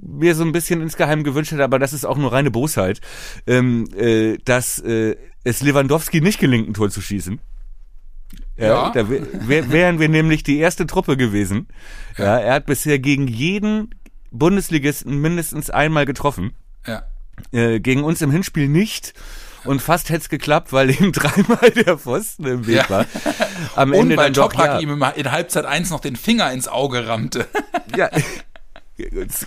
mir 0.00 0.34
so 0.34 0.44
ein 0.44 0.52
bisschen 0.52 0.80
insgeheim 0.80 1.24
gewünscht 1.24 1.52
hätte, 1.52 1.64
aber 1.64 1.78
das 1.78 1.92
ist 1.92 2.04
auch 2.04 2.16
nur 2.16 2.32
reine 2.32 2.50
Bosheit, 2.50 3.00
ähm, 3.46 3.88
äh, 3.96 4.38
dass 4.44 4.78
äh, 4.78 5.16
es 5.44 5.60
Lewandowski 5.60 6.20
nicht 6.20 6.38
gelingt, 6.38 6.68
ein 6.68 6.74
Tor 6.74 6.88
zu 6.88 7.00
schießen. 7.00 7.40
Ja. 8.56 8.90
Da 8.90 9.08
wär, 9.08 9.72
wären 9.72 9.98
wir 9.98 10.08
nämlich 10.08 10.42
die 10.42 10.58
erste 10.58 10.86
Truppe 10.86 11.16
gewesen. 11.16 11.68
Ja. 12.18 12.38
er 12.38 12.54
hat 12.54 12.66
bisher 12.66 12.98
gegen 12.98 13.26
jeden 13.26 13.94
Bundesligisten 14.30 15.18
mindestens 15.20 15.70
einmal 15.70 16.06
getroffen. 16.06 16.52
Ja. 16.86 17.02
Äh, 17.52 17.80
gegen 17.80 18.04
uns 18.04 18.20
im 18.22 18.30
Hinspiel 18.30 18.68
nicht. 18.68 19.14
Und 19.64 19.80
fast 19.80 20.10
hätte 20.10 20.22
es 20.22 20.28
geklappt, 20.28 20.72
weil 20.72 20.90
ihm 20.90 21.12
dreimal 21.12 21.70
der 21.70 21.98
Pfosten 21.98 22.46
im 22.46 22.66
Weg 22.66 22.76
ja. 22.76 22.90
war. 22.90 23.06
Am 23.76 23.92
Ende 23.92 24.14
Und 24.14 24.16
weil 24.16 24.32
dann 24.32 24.34
Toprak 24.34 24.66
ja. 24.66 24.80
ihm 24.80 25.02
in 25.16 25.30
Halbzeit 25.30 25.64
eins 25.64 25.90
noch 25.90 26.00
den 26.00 26.16
Finger 26.16 26.52
ins 26.52 26.68
Auge 26.68 27.06
rammte. 27.06 27.46
ja, 27.96 28.10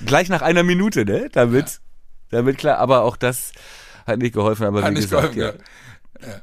gleich 0.06 0.30
nach 0.30 0.42
einer 0.42 0.64
Minute, 0.64 1.06
ne? 1.06 1.30
Damit, 1.32 1.66
ja. 1.66 1.80
damit 2.30 2.58
klar. 2.58 2.78
Aber 2.78 3.02
auch 3.02 3.18
das 3.18 3.52
hat 4.08 4.20
nicht 4.20 4.34
geholfen. 4.34 4.66
Aber 4.66 4.82
hat 4.82 4.92
wie 4.92 4.96
nicht 4.96 5.10
gesagt, 5.10 5.34
geholfen, 5.34 5.62
ja. 6.22 6.42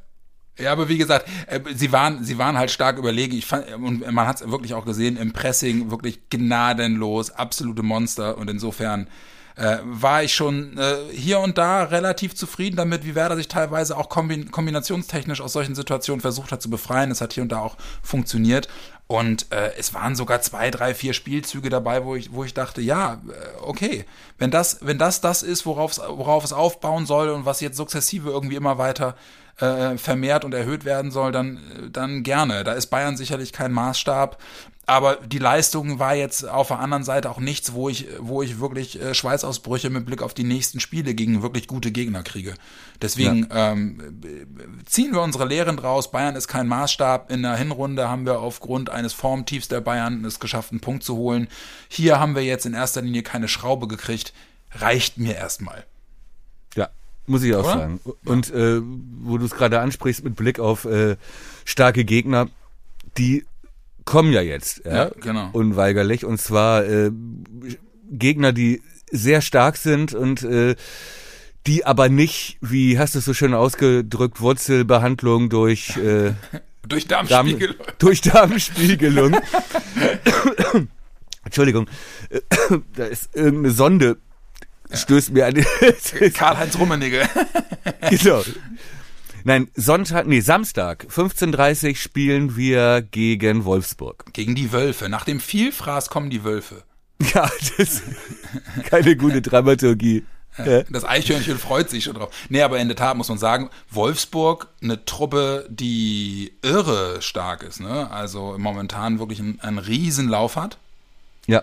Ja. 0.58 0.72
Aber 0.72 0.88
wie 0.88 0.98
gesagt, 0.98 1.28
äh, 1.46 1.60
sie 1.74 1.92
waren, 1.92 2.24
sie 2.24 2.38
waren 2.38 2.58
halt 2.58 2.70
stark 2.70 2.98
überlegen. 2.98 3.36
Ich 3.36 3.46
fand, 3.46 3.72
und 3.74 4.10
man 4.10 4.26
hat 4.26 4.40
es 4.40 4.50
wirklich 4.50 4.74
auch 4.74 4.84
gesehen 4.84 5.16
im 5.16 5.32
Pressing, 5.32 5.90
wirklich 5.90 6.28
gnadenlos, 6.30 7.30
absolute 7.30 7.82
Monster. 7.82 8.38
Und 8.38 8.50
insofern 8.50 9.08
äh, 9.56 9.78
war 9.84 10.22
ich 10.22 10.34
schon 10.34 10.78
äh, 10.78 10.96
hier 11.12 11.40
und 11.40 11.58
da 11.58 11.82
relativ 11.84 12.34
zufrieden 12.34 12.76
damit, 12.76 13.04
wie 13.04 13.14
Werder 13.14 13.36
sich 13.36 13.48
teilweise 13.48 13.96
auch 13.96 14.08
kombin 14.08 14.50
kombinationstechnisch 14.50 15.40
aus 15.40 15.52
solchen 15.52 15.74
Situationen 15.74 16.20
versucht 16.20 16.52
hat 16.52 16.62
zu 16.62 16.70
befreien. 16.70 17.10
Es 17.10 17.20
hat 17.20 17.32
hier 17.32 17.42
und 17.42 17.52
da 17.52 17.60
auch 17.60 17.76
funktioniert. 18.02 18.68
Und 19.08 19.52
äh, 19.52 19.72
es 19.76 19.92
waren 19.92 20.16
sogar 20.16 20.40
zwei, 20.40 20.70
drei, 20.70 20.94
vier 20.94 21.12
Spielzüge 21.12 21.68
dabei, 21.68 22.04
wo 22.04 22.16
ich, 22.16 22.32
wo 22.32 22.44
ich 22.44 22.54
dachte, 22.54 22.80
ja, 22.80 23.14
äh, 23.28 23.60
okay, 23.60 24.06
wenn 24.38 24.50
das, 24.50 24.78
wenn 24.80 24.96
das 24.96 25.20
das 25.20 25.42
ist, 25.42 25.66
worauf 25.66 25.98
worauf 25.98 26.44
es 26.44 26.54
aufbauen 26.54 27.04
soll 27.04 27.28
und 27.28 27.44
was 27.44 27.60
jetzt 27.60 27.76
sukzessive 27.76 28.30
irgendwie 28.30 28.56
immer 28.56 28.78
weiter 28.78 29.08
äh, 29.10 29.41
vermehrt 29.56 30.44
und 30.44 30.54
erhöht 30.54 30.84
werden 30.84 31.10
soll, 31.12 31.30
dann, 31.30 31.90
dann 31.92 32.22
gerne. 32.24 32.64
Da 32.64 32.72
ist 32.72 32.86
Bayern 32.86 33.16
sicherlich 33.16 33.52
kein 33.52 33.70
Maßstab. 33.70 34.38
Aber 34.84 35.16
die 35.16 35.38
Leistung 35.38 36.00
war 36.00 36.16
jetzt 36.16 36.48
auf 36.48 36.68
der 36.68 36.80
anderen 36.80 37.04
Seite 37.04 37.30
auch 37.30 37.38
nichts, 37.38 37.72
wo 37.72 37.88
ich, 37.88 38.08
wo 38.18 38.42
ich 38.42 38.58
wirklich 38.58 39.00
äh, 39.00 39.14
Schweißausbrüche 39.14 39.90
mit 39.90 40.06
Blick 40.06 40.22
auf 40.22 40.34
die 40.34 40.42
nächsten 40.42 40.80
Spiele 40.80 41.14
gegen 41.14 41.40
wirklich 41.40 41.68
gute 41.68 41.92
Gegner 41.92 42.24
kriege. 42.24 42.54
Deswegen 43.00 43.46
ja. 43.48 43.72
ähm, 43.72 44.20
ziehen 44.84 45.12
wir 45.12 45.22
unsere 45.22 45.46
Lehren 45.46 45.76
draus. 45.76 46.10
Bayern 46.10 46.34
ist 46.34 46.48
kein 46.48 46.66
Maßstab. 46.66 47.30
In 47.30 47.42
der 47.42 47.56
Hinrunde 47.56 48.08
haben 48.08 48.26
wir 48.26 48.40
aufgrund 48.40 48.90
eines 48.90 49.12
Formtiefs 49.12 49.68
der 49.68 49.80
Bayern 49.80 50.24
es 50.24 50.40
geschafft, 50.40 50.72
einen 50.72 50.80
Punkt 50.80 51.04
zu 51.04 51.16
holen. 51.16 51.46
Hier 51.88 52.18
haben 52.18 52.34
wir 52.34 52.42
jetzt 52.42 52.66
in 52.66 52.74
erster 52.74 53.02
Linie 53.02 53.22
keine 53.22 53.46
Schraube 53.46 53.86
gekriegt. 53.86 54.32
Reicht 54.72 55.16
mir 55.16 55.36
erstmal. 55.36 55.84
Ja, 56.74 56.90
muss 57.26 57.42
ich 57.42 57.54
auch 57.54 57.64
Oder? 57.64 57.72
sagen. 57.72 58.00
Und 58.24 58.50
äh, 58.52 58.80
wo 58.82 59.38
du 59.38 59.44
es 59.44 59.52
gerade 59.52 59.80
ansprichst 59.80 60.24
mit 60.24 60.36
Blick 60.36 60.58
auf 60.58 60.84
äh, 60.84 61.16
starke 61.64 62.04
Gegner, 62.04 62.48
die 63.18 63.44
kommen 64.04 64.32
ja 64.32 64.42
jetzt. 64.42 64.84
Ja, 64.84 64.92
ja 64.92 65.10
genau. 65.20 65.50
Unweigerlich. 65.52 66.24
Und 66.24 66.40
zwar 66.40 66.84
äh, 66.84 67.10
Gegner, 68.10 68.52
die 68.52 68.82
sehr 69.10 69.40
stark 69.40 69.76
sind 69.76 70.14
und 70.14 70.42
äh, 70.42 70.74
die 71.66 71.84
aber 71.84 72.08
nicht, 72.08 72.58
wie 72.60 72.98
hast 72.98 73.14
du 73.14 73.20
es 73.20 73.24
so 73.24 73.34
schön 73.34 73.54
ausgedrückt, 73.54 74.40
Wurzelbehandlung 74.40 75.48
durch 75.48 75.96
äh, 75.96 76.32
durch 76.88 77.06
Darmspiegelung. 77.06 77.76
Darm, 77.78 77.94
durch 77.98 78.20
Darmspiegelung. 78.20 79.36
Entschuldigung, 81.44 81.86
da 82.96 83.04
ist 83.04 83.34
irgendeine 83.34 83.70
Sonde 83.72 84.16
stößt 84.94 85.32
mir 85.32 85.46
an. 85.46 85.54
Karl-Heinz 86.34 86.78
Rummenigge. 86.78 87.28
genau. 88.10 88.42
Nein, 89.44 89.68
Sonntag, 89.74 90.26
nee, 90.26 90.40
Samstag, 90.40 91.06
15.30 91.10 91.96
spielen 91.96 92.56
wir 92.56 93.02
gegen 93.02 93.64
Wolfsburg. 93.64 94.26
Gegen 94.32 94.54
die 94.54 94.72
Wölfe. 94.72 95.08
Nach 95.08 95.24
dem 95.24 95.40
Vielfraß 95.40 96.10
kommen 96.10 96.30
die 96.30 96.44
Wölfe. 96.44 96.84
Ja, 97.34 97.48
das 97.58 97.70
ist 97.78 98.02
keine 98.86 99.16
gute 99.16 99.42
Dramaturgie. 99.42 100.24
Das 100.56 101.04
Eichhörnchen 101.04 101.56
freut 101.56 101.88
sich 101.88 102.04
schon 102.04 102.14
drauf. 102.14 102.30
Nee, 102.48 102.62
aber 102.62 102.78
in 102.78 102.88
der 102.88 102.96
Tat 102.96 103.16
muss 103.16 103.28
man 103.28 103.38
sagen, 103.38 103.70
Wolfsburg, 103.90 104.68
eine 104.82 105.04
Truppe, 105.04 105.66
die 105.70 106.52
irre 106.62 107.22
stark 107.22 107.62
ist, 107.62 107.80
ne? 107.80 108.10
Also 108.10 108.56
momentan 108.58 109.18
wirklich 109.18 109.38
einen, 109.38 109.60
einen 109.60 109.78
Riesenlauf 109.78 110.56
hat. 110.56 110.76
Ja. 111.46 111.62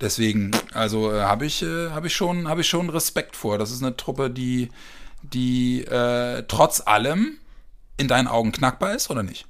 Deswegen, 0.00 0.50
also 0.72 1.12
äh, 1.12 1.22
habe 1.22 1.46
ich, 1.46 1.62
äh, 1.62 1.90
hab 1.90 2.04
ich, 2.04 2.14
schon, 2.14 2.48
hab 2.48 2.58
ich 2.58 2.68
schon 2.68 2.88
Respekt 2.88 3.36
vor. 3.36 3.58
Das 3.58 3.70
ist 3.70 3.82
eine 3.82 3.96
Truppe, 3.96 4.30
die, 4.30 4.70
die 5.22 5.84
äh, 5.84 6.44
trotz 6.48 6.80
allem 6.80 7.36
in 7.98 8.08
deinen 8.08 8.28
Augen 8.28 8.52
knackbar 8.52 8.94
ist 8.94 9.10
oder 9.10 9.22
nicht? 9.22 9.46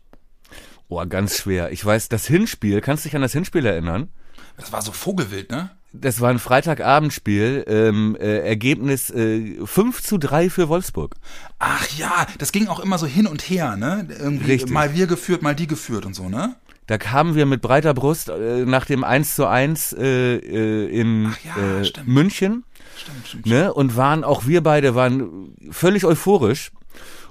Oh, 0.89 1.05
ganz 1.09 1.39
schwer. 1.39 1.71
Ich 1.71 1.85
weiß, 1.85 2.09
das 2.09 2.27
Hinspiel, 2.27 2.81
kannst 2.81 3.05
du 3.05 3.09
dich 3.09 3.17
an 3.17 3.23
das 3.23 3.33
Hinspiel 3.33 3.65
erinnern? 3.65 4.09
Das 4.57 4.73
war 4.73 4.83
so 4.83 4.91
Vogelwild, 4.91 5.51
ne? 5.51 5.71
Das 5.93 6.21
war 6.21 6.31
ein 6.31 6.39
Freitagabendspiel, 6.39 7.65
ähm, 7.67 8.17
äh, 8.21 8.39
Ergebnis 8.39 9.11
äh, 9.11 9.57
5 9.65 10.03
zu 10.03 10.19
3 10.19 10.51
für 10.51 10.69
Wolfsburg. 10.69 11.17
Ach 11.59 11.89
ja, 11.97 12.27
das 12.39 12.53
ging 12.53 12.69
auch 12.69 12.81
immer 12.81 12.99
so 12.99 13.07
hin 13.07 13.27
und 13.27 13.43
her, 13.43 13.77
ne? 13.77 14.07
Irgendwie 14.09 14.53
Richtig. 14.53 14.73
mal 14.73 14.95
wir 14.95 15.07
geführt, 15.07 15.43
mal 15.43 15.55
die 15.55 15.67
geführt 15.67 16.07
und 16.07 16.15
so, 16.15 16.29
ne? 16.29 16.57
Da 16.87 16.99
kamen 16.99 17.35
wir 17.35 17.47
mit 17.47 17.61
breiter 17.61 17.95
Brust 17.95 18.29
äh, 18.29 18.65
nach 18.65 18.85
dem 18.85 19.05
1 19.05 19.37
zu 19.37 19.47
1 19.47 19.93
äh, 19.93 20.37
äh, 20.37 20.87
in 20.87 21.35
ja, 21.45 21.81
äh, 21.83 21.93
München 22.05 22.65
Stimmt, 23.01 23.27
stimmt, 23.27 23.47
ne? 23.47 23.73
Und 23.73 23.97
waren 23.97 24.25
auch 24.25 24.47
wir 24.47 24.63
beide 24.63 24.95
waren 24.95 25.55
völlig 25.71 26.05
euphorisch. 26.05 26.71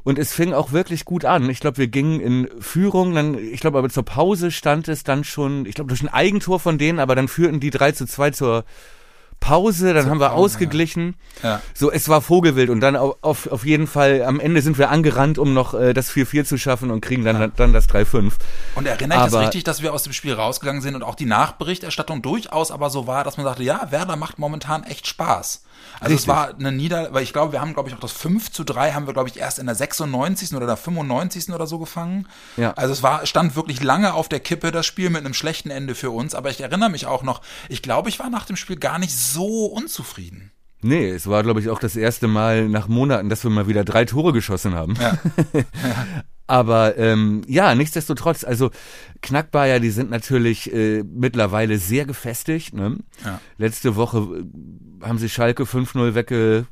Und 0.04 0.18
es 0.18 0.34
fing 0.34 0.54
auch 0.54 0.72
wirklich 0.72 1.06
gut 1.06 1.26
an. 1.26 1.50
Ich 1.50 1.60
glaube, 1.60 1.78
wir 1.78 1.88
gingen 1.88 2.22
in 2.22 2.50
Führung, 2.60 3.14
dann, 3.14 3.38
ich 3.38 3.60
glaube, 3.60 3.78
aber 3.78 3.90
zur 3.90 4.06
Pause 4.06 4.50
stand 4.50 4.88
es 4.88 5.04
dann 5.04 5.24
schon, 5.24 5.66
ich 5.66 5.76
glaube, 5.76 5.90
durch 5.90 6.02
ein 6.02 6.10
Eigentor 6.10 6.60
von 6.60 6.78
denen, 6.78 7.00
aber 7.00 7.16
dann 7.16 7.28
führten 7.28 7.60
die 7.60 7.70
3 7.70 7.92
zu 7.92 8.08
2 8.08 8.32
zur 8.32 8.64
Pause, 9.40 9.94
dann 9.94 10.06
so, 10.06 10.10
haben 10.10 10.20
wir 10.20 10.34
ausgeglichen. 10.34 11.16
Ja. 11.44 11.50
Ja. 11.50 11.62
So, 11.74 11.92
es 11.92 12.10
war 12.10 12.22
Vogelwild 12.22 12.70
und 12.70 12.82
dann 12.82 12.96
auf, 12.96 13.48
auf 13.48 13.66
jeden 13.66 13.88
Fall, 13.88 14.24
am 14.24 14.40
Ende 14.40 14.62
sind 14.62 14.78
wir 14.78 14.90
angerannt, 14.90 15.38
um 15.38 15.54
noch 15.54 15.74
äh, 15.74 15.94
das 15.94 16.12
4-4 16.12 16.46
zu 16.46 16.58
schaffen 16.58 16.92
und 16.92 17.02
kriegen 17.02 17.24
dann, 17.24 17.40
ja. 17.40 17.48
dann 17.48 17.74
das 17.74 17.90
3-5. 17.90 18.34
Und 18.76 18.86
erinnere 18.86 19.26
ich 19.26 19.32
das 19.32 19.42
richtig, 19.42 19.64
dass 19.64 19.82
wir 19.82 19.94
aus 19.94 20.04
dem 20.04 20.14
Spiel 20.14 20.34
rausgegangen 20.34 20.82
sind 20.82 20.96
und 20.96 21.04
auch 21.04 21.16
die 21.16 21.26
Nachberichterstattung 21.26 22.22
durchaus 22.22 22.72
aber 22.72 22.90
so 22.90 23.08
war, 23.08 23.24
dass 23.24 23.38
man 23.38 23.46
sagte, 23.46 23.64
ja, 23.64 23.92
Werder 23.92 24.16
macht 24.16 24.40
momentan 24.40 24.84
echt 24.84 25.08
Spaß. 25.08 25.64
Also 26.00 26.14
Richtig. 26.14 26.20
es 26.20 26.28
war 26.28 26.56
eine 26.58 26.72
Nieder, 26.72 27.14
weil 27.14 27.24
ich 27.24 27.34
glaube, 27.34 27.52
wir 27.52 27.62
haben, 27.62 27.74
glaube 27.74 27.90
ich, 27.90 27.96
auch 27.96 28.00
das 28.00 28.12
5 28.14 28.52
zu 28.52 28.64
3 28.64 28.94
haben 28.94 29.06
wir, 29.06 29.14
glaube 29.14 29.30
ich, 29.30 29.38
erst 29.38 29.60
in 29.60 29.66
der 29.66 29.76
96. 29.76 30.54
oder 30.56 30.66
der 30.66 30.78
95. 30.78 31.50
oder 31.50 31.68
so 31.68 31.80
gefangen. 31.80 32.28
Ja. 32.58 32.74
Also 32.74 32.94
es 32.94 33.04
war, 33.04 33.26
stand 33.26 33.56
wirklich 33.56 33.84
lange 33.84 34.14
auf 34.14 34.30
der 34.30 34.40
Kippe, 34.40 34.72
das 34.72 34.86
Spiel 34.86 35.10
mit 35.10 35.26
einem 35.26 35.34
schlechten 35.34 35.70
Ende 35.70 35.96
für 35.96 36.12
uns. 36.12 36.36
Aber 36.36 36.50
ich 36.50 36.62
erinnere 36.62 36.90
mich 36.90 37.06
auch 37.06 37.24
noch, 37.24 37.42
ich 37.68 37.82
glaube, 37.82 38.10
ich 38.10 38.20
war 38.20 38.30
nach 38.30 38.46
dem 38.46 38.56
Spiel 38.56 38.78
gar 38.78 39.00
nicht 39.00 39.16
so 39.16 39.66
unzufrieden. 39.66 40.52
Nee, 40.82 41.10
es 41.10 41.28
war, 41.28 41.44
glaube 41.44 41.60
ich, 41.60 41.70
auch 41.70 41.80
das 41.80 41.98
erste 41.98 42.28
Mal 42.28 42.70
nach 42.70 42.88
Monaten, 42.88 43.28
dass 43.28 43.44
wir 43.44 43.52
mal 43.52 43.68
wieder 43.68 43.84
drei 43.84 44.06
Tore 44.06 44.32
geschossen 44.32 44.76
haben. 44.76 44.96
Ja. 44.96 45.18
ja. 45.54 45.64
Aber 46.50 46.98
ähm, 46.98 47.44
ja, 47.46 47.76
nichtsdestotrotz, 47.76 48.44
also 48.44 48.72
Knackbayer, 49.22 49.80
die 49.80 49.92
sind 49.92 50.10
natürlich 50.10 50.74
äh, 50.74 51.04
mittlerweile 51.04 51.78
sehr 51.78 52.06
gefestigt. 52.06 52.74
Ne? 52.74 52.98
Ja. 53.24 53.40
Letzte 53.60 53.96
Woche 53.96 54.18
äh, 54.18 55.06
haben 55.06 55.20
sie 55.20 55.30
Schalke 55.30 55.64
5-0 55.64 56.16
wegge, 56.16 56.66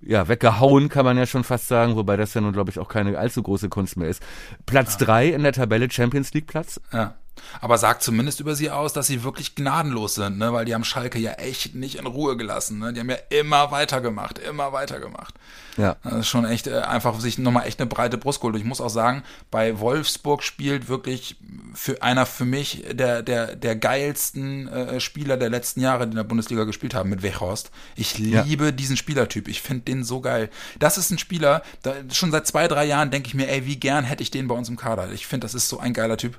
ja, 0.00 0.28
weggehauen, 0.28 0.88
kann 0.88 1.04
man 1.04 1.18
ja 1.18 1.26
schon 1.26 1.42
fast 1.42 1.66
sagen, 1.66 1.96
wobei 1.96 2.16
das 2.16 2.34
ja 2.34 2.40
nun, 2.40 2.52
glaube 2.52 2.70
ich, 2.70 2.78
auch 2.78 2.88
keine 2.88 3.18
allzu 3.18 3.42
große 3.42 3.68
Kunst 3.68 3.96
mehr 3.96 4.08
ist. 4.08 4.22
Platz 4.64 4.96
ja. 5.00 5.06
drei 5.06 5.28
in 5.30 5.42
der 5.42 5.52
Tabelle, 5.52 5.90
Champions 5.90 6.32
League 6.32 6.46
Platz. 6.46 6.80
Ja. 6.92 7.16
Aber 7.60 7.78
sagt 7.78 8.02
zumindest 8.02 8.40
über 8.40 8.54
sie 8.54 8.70
aus, 8.70 8.92
dass 8.92 9.06
sie 9.06 9.22
wirklich 9.22 9.54
gnadenlos 9.54 10.14
sind, 10.14 10.38
ne? 10.38 10.52
weil 10.52 10.64
die 10.64 10.74
haben 10.74 10.84
Schalke 10.84 11.18
ja 11.18 11.32
echt 11.32 11.74
nicht 11.74 11.96
in 11.96 12.06
Ruhe 12.06 12.36
gelassen. 12.36 12.78
Ne? 12.78 12.92
Die 12.92 13.00
haben 13.00 13.10
ja 13.10 13.18
immer 13.30 13.70
weitergemacht, 13.70 14.38
immer 14.38 14.72
weitergemacht. 14.72 15.34
Ja. 15.78 15.96
Das 16.02 16.12
ist 16.14 16.28
schon 16.28 16.44
echt 16.44 16.66
äh, 16.66 16.80
einfach 16.80 17.18
sich 17.20 17.38
nochmal 17.38 17.66
echt 17.66 17.80
eine 17.80 17.88
breite 17.88 18.18
Brust 18.18 18.40
geholt. 18.40 18.56
Ich 18.56 18.64
muss 18.64 18.80
auch 18.80 18.90
sagen, 18.90 19.22
bei 19.50 19.78
Wolfsburg 19.78 20.42
spielt 20.42 20.88
wirklich 20.88 21.36
für 21.72 22.02
einer 22.02 22.26
für 22.26 22.44
mich 22.44 22.84
der, 22.92 23.22
der, 23.22 23.54
der 23.54 23.76
geilsten 23.76 24.66
äh, 24.68 25.00
Spieler 25.00 25.36
der 25.36 25.50
letzten 25.50 25.80
Jahre, 25.80 26.06
die 26.06 26.10
in 26.10 26.16
der 26.16 26.24
Bundesliga 26.24 26.64
gespielt 26.64 26.94
haben, 26.94 27.08
mit 27.08 27.22
Wechhorst. 27.22 27.70
Ich 27.94 28.18
liebe 28.18 28.64
ja. 28.66 28.70
diesen 28.72 28.96
Spielertyp. 28.96 29.46
Ich 29.46 29.62
finde 29.62 29.84
den 29.84 30.02
so 30.02 30.20
geil. 30.20 30.50
Das 30.80 30.98
ist 30.98 31.10
ein 31.10 31.18
Spieler, 31.18 31.62
da, 31.82 31.94
schon 32.12 32.32
seit 32.32 32.46
zwei, 32.46 32.66
drei 32.66 32.84
Jahren 32.84 33.10
denke 33.12 33.28
ich 33.28 33.34
mir, 33.34 33.48
ey, 33.48 33.64
wie 33.64 33.76
gern 33.76 34.04
hätte 34.04 34.22
ich 34.22 34.32
den 34.32 34.48
bei 34.48 34.54
uns 34.56 34.68
im 34.68 34.76
Kader. 34.76 35.12
Ich 35.12 35.26
finde, 35.26 35.44
das 35.44 35.54
ist 35.54 35.68
so 35.68 35.78
ein 35.78 35.92
geiler 35.92 36.16
Typ. 36.16 36.38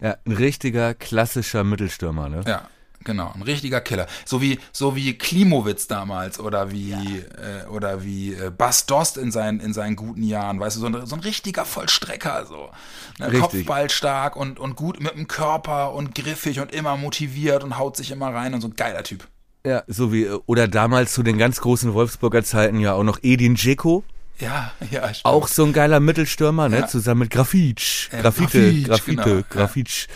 Ja, 0.00 0.16
ein 0.24 0.32
richtiger 0.32 0.94
klassischer 0.94 1.64
Mittelstürmer, 1.64 2.28
ne? 2.28 2.42
Ja, 2.46 2.68
genau, 3.04 3.32
ein 3.34 3.42
richtiger 3.42 3.80
Killer. 3.80 4.06
So 4.24 4.40
wie 4.40 4.58
so 4.72 4.96
wie 4.96 5.16
Klimowitz 5.16 5.86
damals 5.86 6.40
oder 6.40 6.70
wie 6.70 6.90
ja. 6.90 6.98
äh, 6.98 7.66
oder 7.68 8.02
wie 8.02 8.34
äh, 8.34 8.50
Bas 8.50 8.86
Dost 8.86 9.18
in 9.18 9.30
seinen 9.30 9.60
in 9.60 9.72
seinen 9.72 9.96
guten 9.96 10.22
Jahren, 10.22 10.58
weißt 10.58 10.76
du, 10.76 10.80
so 10.80 10.86
ein, 10.86 11.06
so 11.06 11.16
ein 11.16 11.20
richtiger 11.20 11.64
Vollstrecker 11.64 12.46
so. 12.46 12.70
Ne, 13.18 13.38
Kopfball 13.38 13.90
stark 13.90 14.36
und 14.36 14.58
und 14.58 14.76
gut 14.76 15.00
mit 15.00 15.14
dem 15.14 15.28
Körper 15.28 15.92
und 15.92 16.14
griffig 16.14 16.60
und 16.60 16.72
immer 16.72 16.96
motiviert 16.96 17.62
und 17.62 17.78
haut 17.78 17.96
sich 17.96 18.10
immer 18.10 18.32
rein 18.32 18.54
und 18.54 18.62
so 18.62 18.68
ein 18.68 18.76
geiler 18.76 19.02
Typ. 19.02 19.26
Ja, 19.66 19.82
so 19.86 20.12
wie 20.12 20.28
oder 20.46 20.68
damals 20.68 21.12
zu 21.12 21.22
den 21.22 21.36
ganz 21.36 21.60
großen 21.60 21.92
Wolfsburger 21.92 22.42
Zeiten 22.42 22.80
ja 22.80 22.94
auch 22.94 23.04
noch 23.04 23.18
Edin 23.22 23.56
Dzeko. 23.56 24.04
Ja, 24.40 24.72
ja, 24.90 25.14
stimmt. 25.14 25.24
Auch 25.24 25.48
so 25.48 25.64
ein 25.64 25.72
geiler 25.72 26.00
Mittelstürmer, 26.00 26.68
ne? 26.68 26.80
Ja. 26.80 26.86
Zusammen 26.86 27.20
mit 27.20 27.30
Grafitsch. 27.30 28.08
Äh, 28.12 28.22
Grafite, 28.22 28.82
Grafite, 28.82 29.22
genau. 29.24 29.42
Grafitsch. 29.48 30.08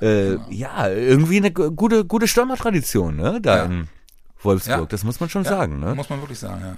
Ja. 0.00 0.08
Äh, 0.08 0.30
genau. 0.30 0.46
ja, 0.50 0.88
irgendwie 0.88 1.38
eine 1.38 1.50
gute, 1.50 2.04
gute 2.04 2.28
Stürmertradition, 2.28 3.16
ne? 3.16 3.40
Da 3.40 3.64
in 3.64 3.88
Wolfsburg. 4.42 4.88
Das 4.90 5.04
muss 5.04 5.20
man 5.20 5.28
schon 5.28 5.44
sagen, 5.44 5.80
ne? 5.80 5.94
Muss 5.94 6.10
man 6.10 6.20
wirklich 6.20 6.38
sagen, 6.38 6.60
ja. 6.62 6.76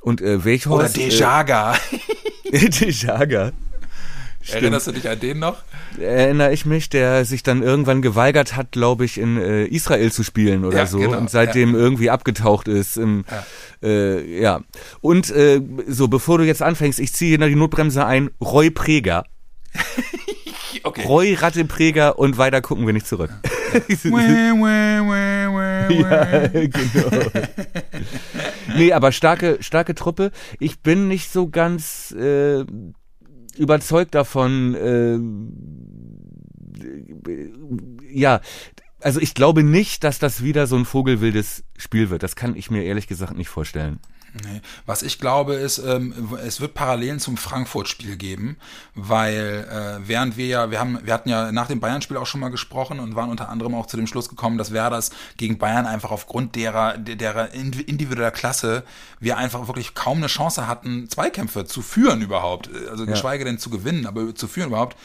Und 0.00 0.20
äh, 0.20 0.44
Welchhorst... 0.44 0.96
Oder 0.96 1.06
Dejaga. 1.06 1.76
Äh, 2.44 2.68
Dejaga. 2.68 3.52
Erinnerst 4.52 4.86
du 4.86 4.92
dich 4.92 5.08
an 5.08 5.18
den 5.20 5.38
noch? 5.38 5.62
Erinnere 5.98 6.52
ich 6.52 6.66
mich, 6.66 6.88
der 6.90 7.24
sich 7.24 7.42
dann 7.42 7.62
irgendwann 7.62 8.02
geweigert 8.02 8.56
hat, 8.56 8.72
glaube 8.72 9.04
ich, 9.04 9.18
in 9.18 9.36
äh, 9.36 9.64
Israel 9.66 10.12
zu 10.12 10.22
spielen 10.22 10.64
oder 10.64 10.78
Ja, 10.78 10.86
so 10.86 10.98
genau, 10.98 11.18
und 11.18 11.30
seitdem 11.30 11.74
ja. 11.74 11.80
irgendwie 11.80 12.10
abgetaucht 12.10 12.68
ist. 12.68 12.96
Im, 12.96 13.24
ja. 13.30 13.88
Äh, 13.88 14.40
ja. 14.40 14.60
Und 15.00 15.30
äh, 15.30 15.60
so, 15.86 16.08
bevor 16.08 16.38
du 16.38 16.44
jetzt 16.44 16.62
anfängst, 16.62 17.00
ich 17.00 17.12
ziehe 17.12 17.36
hier 17.36 17.48
die 17.48 17.54
Notbremse 17.54 18.04
ein, 18.04 18.30
Roy 18.40 18.70
Preger. 18.70 19.24
Okay. 20.82 21.06
Roy 21.06 21.34
Ratte 21.34 21.64
Preger 21.64 22.18
und 22.18 22.36
weiter 22.36 22.60
gucken 22.60 22.84
wir 22.84 22.92
nicht 22.92 23.06
zurück. 23.06 23.30
ja, 25.88 26.46
genau. 26.52 27.30
nee, 28.76 28.92
aber 28.92 29.10
starke, 29.12 29.58
starke 29.60 29.94
Truppe. 29.94 30.30
Ich 30.58 30.80
bin 30.80 31.08
nicht 31.08 31.32
so 31.32 31.48
ganz 31.48 32.10
äh, 32.12 32.64
überzeugt 33.58 34.14
davon, 34.14 34.74
äh, 34.74 35.18
ja, 38.12 38.40
also 39.00 39.20
ich 39.20 39.34
glaube 39.34 39.62
nicht, 39.62 40.04
dass 40.04 40.18
das 40.18 40.42
wieder 40.42 40.66
so 40.66 40.76
ein 40.76 40.84
vogelwildes 40.84 41.64
Spiel 41.76 42.10
wird. 42.10 42.22
Das 42.22 42.36
kann 42.36 42.56
ich 42.56 42.70
mir 42.70 42.84
ehrlich 42.84 43.06
gesagt 43.06 43.36
nicht 43.36 43.48
vorstellen. 43.48 44.00
Nee. 44.42 44.62
Was 44.84 45.04
ich 45.04 45.20
glaube 45.20 45.54
ist, 45.54 45.78
ähm, 45.78 46.36
es 46.44 46.60
wird 46.60 46.74
Parallelen 46.74 47.20
zum 47.20 47.36
Frankfurt-Spiel 47.36 48.16
geben, 48.16 48.56
weil 48.96 49.68
äh, 49.70 50.08
während 50.08 50.36
wir 50.36 50.46
ja, 50.46 50.70
wir 50.72 50.80
haben, 50.80 50.98
wir 51.04 51.14
hatten 51.14 51.28
ja 51.28 51.52
nach 51.52 51.68
dem 51.68 51.78
Bayern-Spiel 51.78 52.16
auch 52.16 52.26
schon 52.26 52.40
mal 52.40 52.48
gesprochen 52.48 52.98
und 52.98 53.14
waren 53.14 53.30
unter 53.30 53.48
anderem 53.48 53.76
auch 53.76 53.86
zu 53.86 53.96
dem 53.96 54.08
Schluss 54.08 54.28
gekommen, 54.28 54.58
dass 54.58 54.72
Werders 54.72 55.10
gegen 55.36 55.58
Bayern 55.58 55.86
einfach 55.86 56.10
aufgrund 56.10 56.56
derer, 56.56 56.98
derer 56.98 57.52
individueller 57.52 58.32
Klasse 58.32 58.82
wir 59.20 59.36
einfach 59.36 59.68
wirklich 59.68 59.94
kaum 59.94 60.18
eine 60.18 60.26
Chance 60.26 60.66
hatten, 60.66 61.08
Zweikämpfe 61.08 61.64
zu 61.64 61.80
führen 61.80 62.20
überhaupt. 62.20 62.68
Also 62.90 63.06
geschweige 63.06 63.44
denn 63.44 63.58
zu 63.60 63.70
gewinnen, 63.70 64.04
aber 64.04 64.34
zu 64.34 64.48
führen 64.48 64.68
überhaupt 64.68 64.96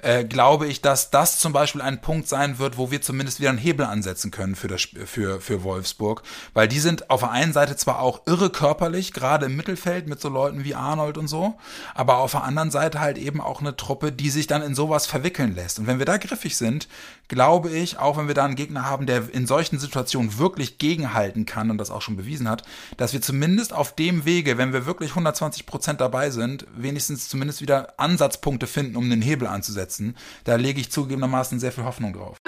äh, 0.00 0.24
glaube 0.24 0.66
ich, 0.66 0.82
dass 0.82 1.10
das 1.10 1.38
zum 1.38 1.52
Beispiel 1.52 1.80
ein 1.80 2.00
Punkt 2.00 2.28
sein 2.28 2.58
wird, 2.58 2.78
wo 2.78 2.90
wir 2.90 3.02
zumindest 3.02 3.40
wieder 3.40 3.50
einen 3.50 3.58
Hebel 3.58 3.86
ansetzen 3.86 4.30
können 4.30 4.54
für, 4.54 4.68
das, 4.68 4.88
für, 5.06 5.40
für 5.40 5.62
Wolfsburg. 5.62 6.22
Weil 6.54 6.68
die 6.68 6.80
sind 6.80 7.10
auf 7.10 7.20
der 7.20 7.30
einen 7.30 7.52
Seite 7.52 7.76
zwar 7.76 8.00
auch 8.00 8.22
irre 8.26 8.50
körperlich, 8.50 9.12
gerade 9.12 9.46
im 9.46 9.56
Mittelfeld 9.56 10.06
mit 10.06 10.20
so 10.20 10.28
Leuten 10.28 10.64
wie 10.64 10.74
Arnold 10.74 11.18
und 11.18 11.28
so, 11.28 11.56
aber 11.94 12.18
auf 12.18 12.32
der 12.32 12.44
anderen 12.44 12.70
Seite 12.70 13.00
halt 13.00 13.18
eben 13.18 13.40
auch 13.40 13.60
eine 13.60 13.76
Truppe, 13.76 14.12
die 14.12 14.30
sich 14.30 14.46
dann 14.46 14.62
in 14.62 14.74
sowas 14.74 15.06
verwickeln 15.06 15.54
lässt. 15.54 15.78
Und 15.78 15.86
wenn 15.86 15.98
wir 15.98 16.06
da 16.06 16.18
griffig 16.18 16.56
sind, 16.56 16.88
glaube 17.28 17.70
ich, 17.70 17.98
auch 17.98 18.16
wenn 18.16 18.28
wir 18.28 18.34
da 18.34 18.44
einen 18.44 18.54
Gegner 18.54 18.84
haben, 18.84 19.06
der 19.06 19.32
in 19.32 19.46
solchen 19.46 19.78
Situationen 19.78 20.38
wirklich 20.38 20.78
gegenhalten 20.78 21.46
kann 21.46 21.70
und 21.70 21.78
das 21.78 21.90
auch 21.90 22.02
schon 22.02 22.16
bewiesen 22.16 22.48
hat, 22.48 22.62
dass 22.96 23.12
wir 23.12 23.22
zumindest 23.22 23.72
auf 23.72 23.94
dem 23.94 24.24
Wege, 24.24 24.58
wenn 24.58 24.72
wir 24.72 24.86
wirklich 24.86 25.10
120 25.10 25.66
Prozent 25.66 26.00
dabei 26.00 26.30
sind, 26.30 26.66
wenigstens 26.76 27.28
zumindest 27.28 27.60
wieder 27.60 27.94
Ansatzpunkte 27.98 28.66
finden, 28.66 28.96
um 28.96 29.10
den 29.10 29.22
Hebel 29.22 29.48
anzusetzen. 29.48 29.85
Da 30.44 30.56
lege 30.56 30.80
ich 30.80 30.90
zugegebenermaßen 30.90 31.60
sehr 31.60 31.72
viel 31.72 31.84
Hoffnung 31.84 32.12
drauf. 32.12 32.38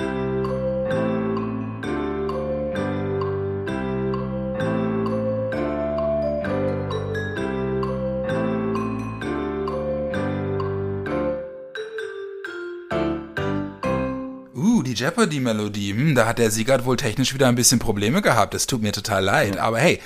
Uh, 14.54 14.83
die 14.83 14.95
Jeopardy-Melodie. 14.95 15.92
Hm, 15.92 16.14
da 16.14 16.26
hat 16.26 16.38
der 16.38 16.50
Siegert 16.50 16.85
wohl 16.85 16.97
technisch 16.97 17.33
wieder 17.35 17.49
ein 17.49 17.54
bisschen 17.54 17.78
Probleme 17.78 18.23
gehabt. 18.23 18.54
Es 18.54 18.66
tut 18.66 18.83
mir 18.83 18.92
total 18.92 19.25
leid. 19.25 19.57
Aber 19.59 19.78
hey, 19.78 20.00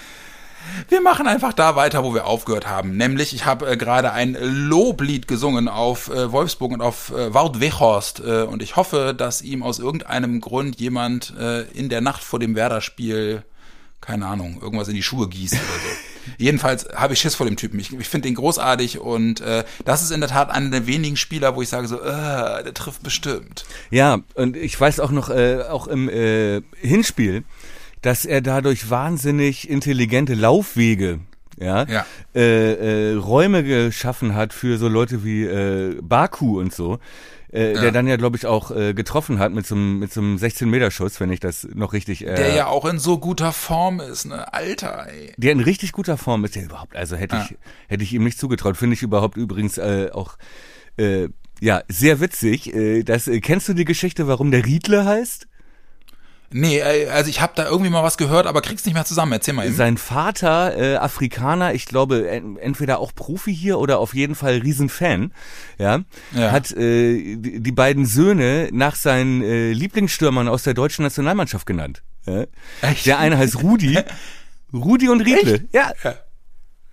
wir 0.89 1.01
machen 1.01 1.27
einfach 1.27 1.53
da 1.53 1.77
weiter, 1.77 2.05
wo 2.05 2.15
wir 2.15 2.27
aufgehört 2.27 2.69
haben. 2.69 2.97
Nämlich, 2.97 3.35
ich 3.35 3.47
habe 3.47 3.71
äh, 3.71 3.77
gerade 3.77 4.13
ein 4.13 4.37
Loblied 4.41 5.29
gesungen 5.29 5.69
auf 5.69 6.09
äh, 6.09 6.33
Wolfsburg 6.33 6.73
und 6.73 6.81
auf 6.81 7.11
äh, 7.11 7.33
Wout 7.35 7.61
Weghorst. 7.61 8.21
Äh, 8.21 8.43
und 8.43 8.63
ich 8.63 8.77
hoffe, 8.77 9.15
dass 9.17 9.43
ihm 9.43 9.63
aus 9.63 9.79
irgendeinem 9.79 10.41
Grund 10.41 10.81
jemand 10.81 11.35
äh, 11.39 11.63
in 11.73 11.89
der 11.89 12.01
Nacht 12.01 12.23
vor 12.23 12.39
dem 12.39 12.55
Werder-Spiel, 12.55 13.43
keine 14.01 14.27
Ahnung, 14.27 14.61
irgendwas 14.61 14.89
in 14.89 14.95
die 14.95 15.03
Schuhe 15.03 15.29
gießt 15.29 15.55
oder 15.55 15.63
so. 15.63 15.97
Jedenfalls 16.39 16.89
habe 16.95 17.15
ich 17.15 17.21
Schiss 17.21 17.35
vor 17.35 17.47
dem 17.47 17.57
Typen. 17.57 17.81
Ich, 17.81 17.93
ich 17.93 18.09
finde 18.09 18.29
den 18.29 18.35
großartig 18.35 18.99
und 18.99 19.41
äh, 19.41 19.65
das 19.85 20.03
ist 20.03 20.11
in 20.11 20.21
der 20.21 20.29
Tat 20.29 20.51
einer 20.51 20.71
der 20.71 20.87
wenigen 20.87 21.17
Spieler, 21.17 21.57
wo 21.57 21.63
ich 21.63 21.69
sage 21.69 21.89
so, 21.89 22.01
äh, 22.01 22.63
der 22.63 22.75
trifft 22.75 23.03
bestimmt. 23.03 23.65
Ja, 23.91 24.21
und 24.35 24.57
ich 24.57 24.81
weiß 24.81 25.01
auch 25.01 25.11
noch, 25.11 25.31
äh, 25.31 25.63
auch 25.63 25.87
im 25.87 26.09
äh, 26.09 26.63
Hinspiel, 26.81 27.45
dass 28.03 28.25
er 28.25 28.41
dadurch 28.41 28.91
wahnsinnig 28.91 29.69
intelligente 29.71 30.35
Laufwege, 30.35 31.21
ja, 31.59 31.85
Ja. 31.85 32.07
Äh, 32.35 33.13
äh, 33.13 33.15
Räume 33.15 33.63
geschaffen 33.63 34.35
hat 34.35 34.53
für 34.53 34.79
so 34.79 34.89
Leute 34.89 35.25
wie 35.25 35.45
äh, 35.45 35.99
Baku 36.03 36.59
und 36.61 36.75
so, 36.75 36.99
äh, 37.53 37.75
der 37.75 37.93
dann 37.93 38.07
ja, 38.09 38.17
glaube 38.17 38.37
ich, 38.37 38.47
auch 38.47 38.71
äh, 38.71 38.95
getroffen 38.95 39.39
hat 39.39 39.53
mit 39.53 39.67
so 39.67 39.75
einem 39.75 39.99
mit 39.99 40.13
so 40.13 40.21
einem 40.21 40.37
16-Meter-Schuss, 40.37 41.21
wenn 41.21 41.31
ich 41.31 41.39
das 41.41 41.69
noch 41.75 41.93
richtig. 41.93 42.27
Äh, 42.27 42.35
Der 42.35 42.55
ja 42.55 42.67
auch 42.67 42.87
in 42.87 42.99
so 42.99 43.19
guter 43.19 43.53
Form 43.53 44.01
ist, 44.01 44.25
ne? 44.25 44.53
Alter, 44.53 45.07
ey. 45.09 45.33
der 45.37 45.53
in 45.53 45.61
richtig 45.61 45.93
guter 45.93 46.17
Form 46.17 46.45
ist, 46.45 46.57
der 46.57 46.65
überhaupt, 46.65 46.97
also 46.97 47.15
hätte 47.17 47.37
ich, 47.37 47.57
hätte 47.89 48.03
ich 48.03 48.13
ihm 48.15 48.25
nicht 48.25 48.39
zugetraut. 48.39 48.77
Finde 48.77 48.95
ich 48.95 49.03
überhaupt 49.03 49.37
übrigens 49.37 49.77
äh, 49.79 50.09
auch 50.13 50.39
äh, 50.97 51.29
ja 51.61 51.83
sehr 51.89 52.21
witzig. 52.21 52.75
Äh, 52.75 53.03
das, 53.05 53.29
äh, 53.29 53.41
kennst 53.41 53.69
du 53.69 53.75
die 53.75 53.85
Geschichte, 53.85 54.27
warum 54.27 54.51
der 54.51 54.65
Riedle 54.65 55.05
heißt? 55.05 55.47
Nee, 56.53 56.79
äh, 56.79 57.09
also 57.09 57.29
ich 57.31 57.41
habe 57.41 57.53
da 57.57 57.67
irgendwie 57.67 57.91
mal 57.91 58.03
was 58.03 58.17
gehört, 58.17 58.47
aber 58.47 58.61
krieg's 58.63 58.85
nicht 58.85 58.95
mehr 58.95 59.05
zusammen. 59.05 59.33
Erzähl 59.33 59.55
mal 59.55 59.67
eben. 59.67 59.75
Sein 59.75 59.97
Vater, 59.97 60.77
äh, 60.77 60.97
Afrikaner, 60.97 61.75
ich 61.75 61.87
glaube, 61.87 62.29
en 62.29 62.57
entweder 62.57 62.99
auch 62.99 63.15
Profi 63.15 63.55
hier 63.55 63.79
oder 63.79 63.99
auf 63.99 64.15
jeden 64.15 64.35
Fall 64.35 64.59
Riesenfan, 64.59 65.33
ja, 65.79 66.01
Ja. 66.35 66.53
hat 66.53 66.71
äh, 66.73 67.37
die, 67.37 67.73
beiden 67.73 68.07
Söhne 68.07 68.69
nach 68.73 68.95
seinen 68.97 69.43
äh, 69.43 69.73
Lieblingsstürmern 69.73 70.49
aus 70.49 70.63
der 70.63 70.75
deutschen 70.75 71.03
Nationalmannschaft 71.05 71.67
genannt. 71.67 72.03
Ja? 72.27 72.45
Echt? 72.83 73.07
Der 73.07 73.19
eine 73.19 73.39
heißt 73.39 73.63
Rudi, 73.63 73.99
Rudi 74.73 75.09
und 75.09 75.21
Riedle. 75.23 75.65
Ja, 75.73 75.93
Ja. 76.05 76.15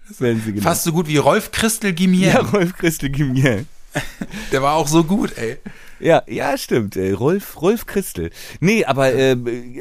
das 0.07 0.21
werden 0.21 0.39
sie 0.43 0.51
genannt. 0.53 0.63
Fast 0.63 0.83
so 0.83 0.91
gut 0.91 1.07
wie 1.07 1.17
Rolf 1.17 1.51
Christel 1.51 1.93
Gimier. 1.93 2.27
Ja, 2.29 2.39
Rolf 2.41 2.73
Christel 2.77 3.09
Gimier. 3.09 3.65
Der 4.51 4.61
war 4.61 4.75
auch 4.75 4.87
so 4.87 5.03
gut, 5.03 5.37
ey. 5.37 5.57
Ja, 5.99 6.23
ja, 6.27 6.57
stimmt. 6.57 6.95
Rolf, 6.95 7.61
Rolf 7.61 7.85
Christel. 7.85 8.29
Nee, 8.61 8.85
aber 8.85 9.11
äh, 9.13 9.35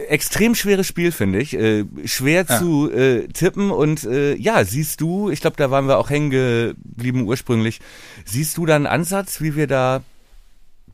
extrem 0.09 0.57
schweres 0.57 0.87
Spiel, 0.88 1.12
finde 1.12 1.38
ich. 1.40 1.55
Äh, 1.55 1.85
schwer 2.07 2.44
Ja. 2.49 2.59
zu 2.59 2.90
äh, 2.90 3.29
tippen 3.29 3.71
und 3.71 4.03
äh, 4.05 4.35
ja, 4.35 4.64
siehst 4.64 5.01
du, 5.01 5.31
ich 5.31 5.40
glaube, 5.40 5.57
da 5.57 5.71
waren 5.71 5.87
wir 5.87 5.97
auch 5.99 6.11
hängen 6.11 6.31
geblieben 6.31 7.23
ursprünglich. 7.27 7.79
Siehst 8.25 8.57
du 8.57 8.66
da 8.66 8.75
einen 8.75 8.87
Ansatz, 8.87 9.40
wie 9.40 9.55
wir 9.55 9.68
da, 9.68 10.03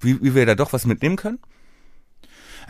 wie, 0.01 0.21
wie 0.23 0.35
wir 0.35 0.45
da 0.45 0.55
doch 0.57 0.75
was 0.75 0.85
mitnehmen 0.85 1.17
können? 1.17 1.39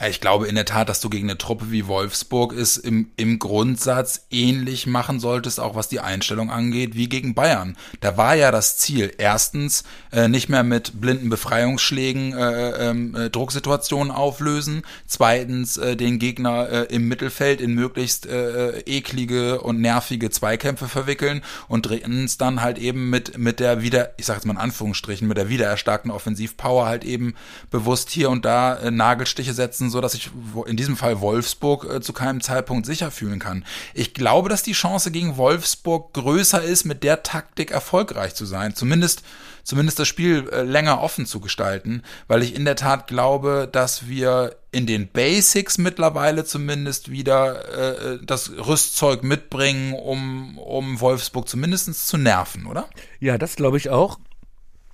Ja, 0.00 0.08
Ich 0.08 0.20
glaube 0.20 0.46
in 0.48 0.54
der 0.54 0.64
Tat, 0.64 0.88
dass 0.88 1.00
du 1.00 1.08
gegen 1.08 1.28
eine 1.28 1.38
Truppe 1.38 1.70
wie 1.70 1.86
Wolfsburg 1.86 2.52
es 2.52 2.76
im, 2.76 3.10
im 3.16 3.38
Grundsatz 3.38 4.26
ähnlich 4.30 4.86
machen 4.86 5.20
solltest, 5.20 5.60
auch 5.60 5.74
was 5.74 5.88
die 5.88 6.00
Einstellung 6.00 6.50
angeht, 6.50 6.94
wie 6.94 7.08
gegen 7.08 7.34
Bayern. 7.34 7.76
Da 8.00 8.16
war 8.16 8.34
ja 8.34 8.50
das 8.50 8.78
Ziel, 8.78 9.12
erstens 9.18 9.84
äh, 10.12 10.28
nicht 10.28 10.48
mehr 10.48 10.62
mit 10.62 11.00
blinden 11.00 11.30
Befreiungsschlägen 11.30 12.32
äh, 12.32 12.90
ähm, 12.90 13.14
äh, 13.14 13.30
Drucksituationen 13.30 14.12
auflösen, 14.12 14.82
zweitens 15.06 15.76
äh, 15.76 15.96
den 15.96 16.18
Gegner 16.18 16.68
äh, 16.68 16.94
im 16.94 17.08
Mittelfeld 17.08 17.60
in 17.60 17.74
möglichst 17.74 18.26
äh, 18.26 18.80
eklige 18.80 19.60
und 19.60 19.80
nervige 19.80 20.30
Zweikämpfe 20.30 20.88
verwickeln 20.88 21.42
und 21.68 21.86
drittens 21.86 22.38
dann 22.38 22.62
halt 22.62 22.78
eben 22.78 23.10
mit, 23.10 23.38
mit 23.38 23.60
der 23.60 23.82
wieder, 23.82 24.12
ich 24.16 24.26
sag 24.26 24.36
jetzt 24.36 24.46
mal 24.46 24.54
in 24.54 24.58
Anführungsstrichen, 24.58 25.26
mit 25.28 25.36
der 25.36 25.48
wiedererstarkten 25.48 26.10
Offensivpower 26.10 26.86
halt 26.86 27.04
eben 27.04 27.34
bewusst 27.70 28.10
hier 28.10 28.30
und 28.30 28.44
da 28.44 28.76
äh, 28.76 28.90
Nagelstiche 28.90 29.54
setzen, 29.54 29.83
so 29.90 30.00
dass 30.00 30.14
ich 30.14 30.30
in 30.66 30.76
diesem 30.76 30.96
Fall 30.96 31.20
Wolfsburg 31.20 31.84
äh, 31.84 32.00
zu 32.00 32.12
keinem 32.12 32.40
Zeitpunkt 32.40 32.86
sicher 32.86 33.10
fühlen 33.10 33.38
kann. 33.38 33.64
Ich 33.94 34.14
glaube, 34.14 34.48
dass 34.48 34.62
die 34.62 34.72
Chance 34.72 35.10
gegen 35.10 35.36
Wolfsburg 35.36 36.12
größer 36.14 36.62
ist, 36.62 36.84
mit 36.84 37.02
der 37.02 37.22
Taktik 37.22 37.70
erfolgreich 37.70 38.34
zu 38.34 38.46
sein. 38.46 38.74
Zumindest, 38.74 39.22
zumindest 39.62 39.98
das 39.98 40.08
Spiel 40.08 40.48
äh, 40.52 40.62
länger 40.62 41.00
offen 41.00 41.26
zu 41.26 41.40
gestalten, 41.40 42.02
weil 42.28 42.42
ich 42.42 42.54
in 42.54 42.64
der 42.64 42.76
Tat 42.76 43.06
glaube, 43.06 43.68
dass 43.70 44.08
wir 44.08 44.56
in 44.72 44.86
den 44.86 45.08
Basics 45.08 45.78
mittlerweile 45.78 46.44
zumindest 46.44 47.10
wieder 47.10 48.16
äh, 48.16 48.18
das 48.24 48.50
Rüstzeug 48.50 49.22
mitbringen, 49.22 49.94
um, 49.94 50.58
um 50.58 51.00
Wolfsburg 51.00 51.48
zumindest 51.48 52.08
zu 52.08 52.16
nerven, 52.16 52.66
oder? 52.66 52.88
Ja, 53.20 53.38
das 53.38 53.56
glaube 53.56 53.76
ich 53.76 53.90
auch. 53.90 54.18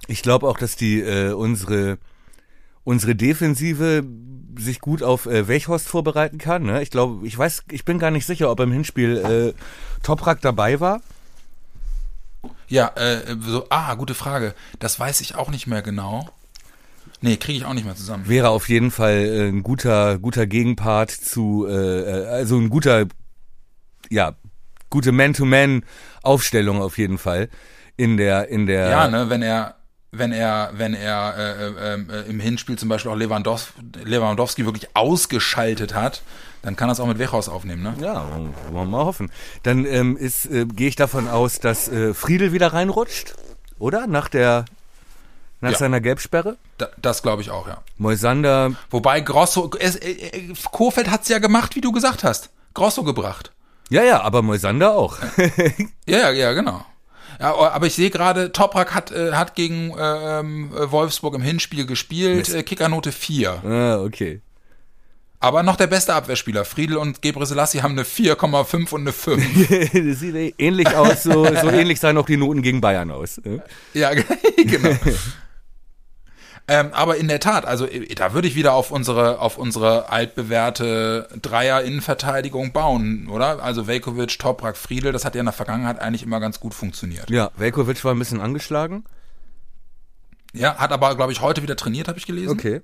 Ich 0.07 0.23
glaube 0.23 0.49
auch, 0.49 0.59
dass 0.59 0.77
die 0.77 1.01
äh, 1.01 1.33
unsere 1.33 1.99
unsere 2.85 3.15
Defensive 3.15 4.03
sich 4.61 4.81
gut 4.81 5.03
auf 5.03 5.27
äh, 5.27 5.49
Welchhorst 5.49 5.89
vorbereiten 5.89 6.39
kann. 6.39 6.65
Ne? 6.65 6.83
Ich 6.83 6.91
glaube, 6.91 7.27
ich 7.27 7.37
weiß, 7.37 7.65
ich 7.71 7.85
bin 7.85 7.99
gar 7.99 8.11
nicht 8.11 8.27
sicher, 8.27 8.51
ob 8.51 8.61
im 8.61 8.73
Hinspiel 8.73 9.55
äh, 9.57 10.03
Toprak 10.03 10.41
dabei 10.41 10.81
war. 10.81 11.01
Ja, 12.69 12.93
äh, 12.95 13.37
so, 13.41 13.67
ah, 13.71 13.95
gute 13.95 14.15
Frage. 14.15 14.55
Das 14.79 14.99
weiß 14.99 15.21
ich 15.21 15.35
auch 15.35 15.51
nicht 15.51 15.67
mehr 15.67 15.83
genau. 15.83 16.29
Nee, 17.21 17.37
kriege 17.37 17.59
ich 17.59 17.65
auch 17.65 17.75
nicht 17.75 17.85
mehr 17.85 17.97
zusammen. 17.97 18.29
Wäre 18.29 18.49
auf 18.49 18.69
jeden 18.69 18.91
Fall 18.91 19.17
äh, 19.17 19.49
ein 19.49 19.63
guter 19.63 20.19
guter 20.19 20.47
Gegenpart 20.47 21.11
zu, 21.11 21.67
äh, 21.69 21.73
äh, 21.73 22.27
also 22.29 22.57
ein 22.57 22.71
guter, 22.71 23.07
ja, 24.09 24.35
gute 24.89 25.13
Man-to-Man-Aufstellung 25.13 26.81
auf 26.81 26.97
jeden 26.97 27.19
Fall 27.19 27.51
in 27.97 28.17
der 28.17 28.49
in 28.49 28.67
der 28.67 28.89
Ja, 28.89 29.09
ne, 29.09 29.29
wenn 29.29 29.43
er 29.43 29.77
wenn 30.13 30.33
er, 30.33 30.71
wenn 30.75 30.95
er 30.95 31.35
äh, 31.37 31.69
äh, 31.69 31.95
äh, 31.95 32.29
im 32.31 32.41
Hinspiel 32.41 32.77
zum 32.79 32.89
Beispiel 32.89 33.11
auch 33.13 33.17
Lewandowski, 33.17 33.73
Lewandowski 34.05 34.65
wirklich 34.67 34.89
ausgeschaltet 34.95 35.95
hat, 35.95 36.23
dann 36.63 36.77
kann 36.77 36.89
er 36.89 36.93
es 36.93 37.01
auch 37.01 37.07
mit 37.07 37.19
Wechhaus 37.19 37.49
aufnehmen, 37.49 37.83
ne? 37.83 37.95
Ja, 38.01 38.27
wollen 38.31 38.53
wir 38.73 38.85
mal 38.85 39.05
hoffen. 39.05 39.31
Dann 39.63 39.87
ähm, 39.87 40.17
ist, 40.17 40.47
äh, 40.47 40.67
gehe 40.67 40.89
ich 40.89 40.97
davon 40.97 41.29
aus, 41.29 41.59
dass 41.61 41.89
äh, 41.89 42.13
Friedel 42.13 42.53
wieder 42.53 42.73
reinrutscht, 42.73 43.35
oder? 43.79 44.07
Nach 44.07 44.29
der 44.29 44.65
nach 45.63 45.73
Ja. 45.73 45.79
seiner 45.79 46.01
Gelbsperre. 46.01 46.57
Da, 46.79 46.89
das 47.01 47.23
glaube 47.23 47.43
ich 47.43 47.51
auch, 47.51 47.69
ja. 47.69 47.83
Moisander, 47.99 48.73
Wobei 48.91 49.21
Grosso, 49.21 49.71
es, 49.79 49.95
äh, 49.97 50.49
Kofeld 50.73 51.11
hat's 51.11 51.29
ja 51.29 51.39
gemacht, 51.39 51.77
wie 51.77 51.83
du 51.83 51.93
gesagt 51.93 52.25
hast. 52.25 52.49
Grosso 52.75 53.05
gebracht. 53.05 53.53
ja, 53.91 54.03
ja, 54.03 54.23
aber 54.23 54.41
Moisander 54.43 54.93
auch. 54.95 55.19
Ja, 56.07 56.19
ja, 56.19 56.31
ja, 56.31 56.53
genau. 56.55 56.85
Ja, 57.41 57.57
aber 57.57 57.87
ich 57.87 57.95
sehe 57.95 58.11
gerade, 58.11 58.53
Toprak 58.53 58.95
hat, 58.95 59.13
äh, 59.13 59.33
hat 59.33 59.55
gegen 59.55 59.95
ähm, 59.99 60.73
äh, 60.77 60.91
Wolfsburg 60.91 61.35
im 61.35 61.41
Hinspiel 61.41 61.87
gespielt, 61.87 62.53
äh, 62.53 62.63
Kickernote 62.63 63.13
4. 63.13 63.51
ah, 63.65 64.03
okay. 64.03 64.43
Aber 65.43 65.63
noch 65.63 65.77
der 65.77 65.87
beste 65.87 66.13
Abwehrspieler. 66.13 66.67
Friedel 66.67 66.99
und 66.99 67.23
Gebre 67.23 67.47
Selassie 67.47 67.81
haben 67.81 67.93
eine 67.93 68.03
4,5 68.03 68.93
und 68.93 69.01
eine 69.01 69.13
5. 69.13 69.69
das 70.09 70.21
sieht 70.21 70.55
ähnlich 70.59 70.89
aus, 70.89 71.23
so, 71.23 71.47
so 71.47 71.71
ähnlich 71.71 71.99
sahen 71.99 72.19
auch 72.19 72.27
die 72.27 72.37
Noten 72.37 72.61
gegen 72.61 72.83
Bayern 72.83 73.11
aus. 73.11 73.39
äh? 73.39 73.61
ja, 73.95 74.11
genau. 74.57 74.95
Ähm, 76.71 76.91
aber 76.93 77.17
in 77.17 77.27
der 77.27 77.41
Tat, 77.41 77.67
also 77.67 77.85
äh, 77.85 78.15
da 78.15 78.33
würde 78.33 78.47
ich 78.47 78.55
wieder 78.55 78.75
auf 78.75 78.93
unsere, 78.93 79.41
auf 79.41 79.59
unsere 79.59 80.09
altbewährte 80.09 81.29
Dreier-Innenverteidigung 81.43 82.71
bauen, 82.71 83.29
oder? 83.29 83.61
Also 83.61 83.89
Velkovic, 83.89 84.39
Toprak, 84.39 84.77
Friedel, 84.77 85.11
das 85.11 85.25
hat 85.25 85.35
ja 85.35 85.41
in 85.41 85.47
der 85.47 85.53
Vergangenheit 85.53 85.99
eigentlich 85.99 86.23
immer 86.23 86.39
ganz 86.39 86.61
gut 86.61 86.73
funktioniert. 86.73 87.29
Ja, 87.29 87.51
Velkovic 87.57 88.05
war 88.05 88.15
ein 88.15 88.21
bisschen 88.21 88.41
angeschlagen. 88.41 89.05
Ja, 90.53 90.77
hat 90.77 90.93
aber, 90.93 91.17
glaube 91.17 91.33
ich, 91.33 91.41
heute 91.41 91.63
wieder 91.63 91.75
trainiert, 91.75 92.07
habe 92.07 92.21
ich 92.21 92.27
gelesen. 92.27 92.53
Okay. 92.53 92.83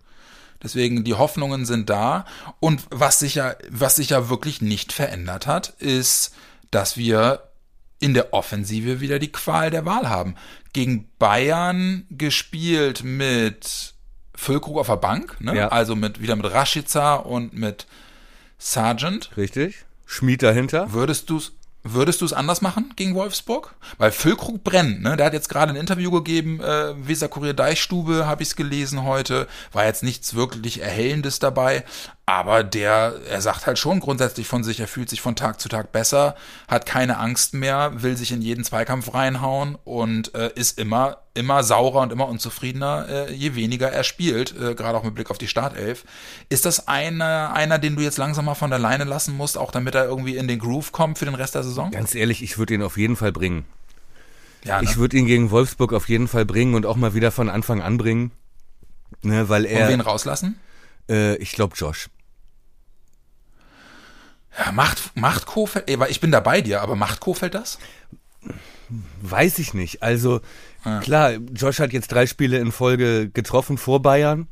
Deswegen 0.60 1.04
die 1.04 1.14
Hoffnungen 1.14 1.64
sind 1.64 1.88
da. 1.88 2.24
Und 2.58 2.82
was 2.90 3.20
sich 3.20 3.36
ja, 3.36 3.54
was 3.70 3.94
sich 3.94 4.10
ja 4.10 4.28
wirklich 4.28 4.60
nicht 4.60 4.92
verändert 4.92 5.46
hat, 5.46 5.68
ist, 5.78 6.34
dass 6.72 6.96
wir 6.96 7.42
in 7.98 8.14
der 8.14 8.32
Offensive 8.32 9.00
wieder 9.00 9.18
die 9.18 9.32
Qual 9.32 9.70
der 9.70 9.84
Wahl 9.84 10.08
haben. 10.08 10.34
Gegen 10.72 11.08
Bayern 11.18 12.04
gespielt 12.10 13.02
mit 13.04 13.94
Füllkrug 14.34 14.78
auf 14.78 14.88
der 14.88 14.96
Bank, 14.96 15.40
ne? 15.40 15.56
Ja. 15.56 15.68
also 15.68 15.96
mit, 15.96 16.20
wieder 16.20 16.36
mit 16.36 16.50
Rashica 16.50 17.14
und 17.16 17.54
mit 17.54 17.86
Sargent. 18.58 19.30
Richtig. 19.36 19.84
Schmied 20.04 20.42
dahinter. 20.42 20.92
Würdest 20.92 21.30
du's 21.30 21.52
Würdest 21.88 22.20
du 22.20 22.24
es 22.24 22.32
anders 22.32 22.62
machen 22.62 22.92
gegen 22.96 23.14
Wolfsburg? 23.14 23.76
Weil 23.96 24.10
Füllkrug 24.10 24.64
brennt, 24.64 25.02
ne? 25.02 25.16
Der 25.16 25.26
hat 25.26 25.34
jetzt 25.34 25.48
gerade 25.48 25.72
ein 25.72 25.76
Interview 25.76 26.10
gegeben, 26.10 26.60
äh, 26.60 26.94
Weser 27.06 27.28
Kurier 27.28 27.54
Deichstube, 27.54 28.26
habe 28.26 28.42
ich 28.42 28.48
es 28.48 28.56
gelesen 28.56 29.04
heute. 29.04 29.46
War 29.72 29.84
jetzt 29.84 30.02
nichts 30.02 30.34
wirklich 30.34 30.82
Erhellendes 30.82 31.38
dabei, 31.38 31.84
aber 32.28 32.64
der, 32.64 33.20
er 33.30 33.40
sagt 33.40 33.68
halt 33.68 33.78
schon 33.78 34.00
grundsätzlich 34.00 34.48
von 34.48 34.64
sich, 34.64 34.80
er 34.80 34.88
fühlt 34.88 35.08
sich 35.08 35.20
von 35.20 35.36
Tag 35.36 35.60
zu 35.60 35.68
Tag 35.68 35.92
besser, 35.92 36.34
hat 36.66 36.84
keine 36.84 37.18
Angst 37.18 37.54
mehr, 37.54 38.02
will 38.02 38.16
sich 38.16 38.32
in 38.32 38.42
jeden 38.42 38.64
Zweikampf 38.64 39.14
reinhauen 39.14 39.78
und 39.84 40.34
äh, 40.34 40.50
ist 40.56 40.76
immer, 40.80 41.18
immer 41.34 41.62
saurer 41.62 42.00
und 42.00 42.10
immer 42.10 42.26
unzufriedener, 42.26 43.06
äh, 43.08 43.32
je 43.32 43.54
weniger 43.54 43.92
er 43.92 44.02
spielt, 44.02 44.56
äh, 44.60 44.74
gerade 44.74 44.98
auch 44.98 45.04
mit 45.04 45.14
Blick 45.14 45.30
auf 45.30 45.38
die 45.38 45.46
Startelf. 45.46 46.04
Ist 46.48 46.64
das 46.64 46.88
einer, 46.88 47.52
einer, 47.54 47.78
den 47.78 47.94
du 47.94 48.02
jetzt 48.02 48.18
langsam 48.18 48.46
mal 48.46 48.56
von 48.56 48.70
der 48.70 48.80
Leine 48.80 49.04
lassen 49.04 49.36
musst, 49.36 49.56
auch 49.56 49.70
damit 49.70 49.94
er 49.94 50.06
irgendwie 50.06 50.36
in 50.36 50.48
den 50.48 50.58
Groove 50.58 50.90
kommt 50.90 51.18
für 51.18 51.26
den 51.26 51.36
Rest 51.36 51.54
der 51.54 51.62
Saison? 51.62 51.92
Ganz 51.92 52.16
ehrlich, 52.16 52.42
ich 52.42 52.58
würde 52.58 52.74
ihn 52.74 52.82
auf 52.82 52.96
jeden 52.96 53.14
Fall 53.14 53.30
bringen. 53.30 53.66
Ja, 54.64 54.82
ne? 54.82 54.88
Ich 54.90 54.96
würde 54.96 55.16
ihn 55.16 55.26
gegen 55.26 55.52
Wolfsburg 55.52 55.92
auf 55.92 56.08
jeden 56.08 56.26
Fall 56.26 56.44
bringen 56.44 56.74
und 56.74 56.86
auch 56.86 56.96
mal 56.96 57.14
wieder 57.14 57.30
von 57.30 57.48
Anfang 57.48 57.82
an 57.82 57.98
bringen. 57.98 58.32
Ne, 59.22 59.48
weil 59.48 59.64
Und 59.64 59.70
wen 59.70 60.00
er, 60.00 60.06
rauslassen? 60.06 60.58
äh, 61.08 61.36
ich 61.36 61.52
glaube 61.52 61.76
Josh. 61.76 62.08
Ja, 64.58 64.72
macht, 64.72 65.12
macht 65.16 65.46
Kofeld, 65.46 65.84
ich 66.08 66.20
bin 66.20 66.30
da 66.30 66.40
bei 66.40 66.60
dir, 66.62 66.80
aber 66.82 66.96
macht 66.96 67.20
Kofeld 67.20 67.54
das? 67.54 67.78
Weiß 69.20 69.58
ich 69.58 69.74
nicht. 69.74 70.02
Also 70.02 70.40
klar, 71.02 71.32
Josh 71.54 71.80
hat 71.80 71.92
jetzt 71.92 72.12
drei 72.12 72.26
Spiele 72.26 72.58
in 72.58 72.70
Folge 72.72 73.28
getroffen 73.28 73.76
vor 73.78 74.00
Bayern. 74.00 74.48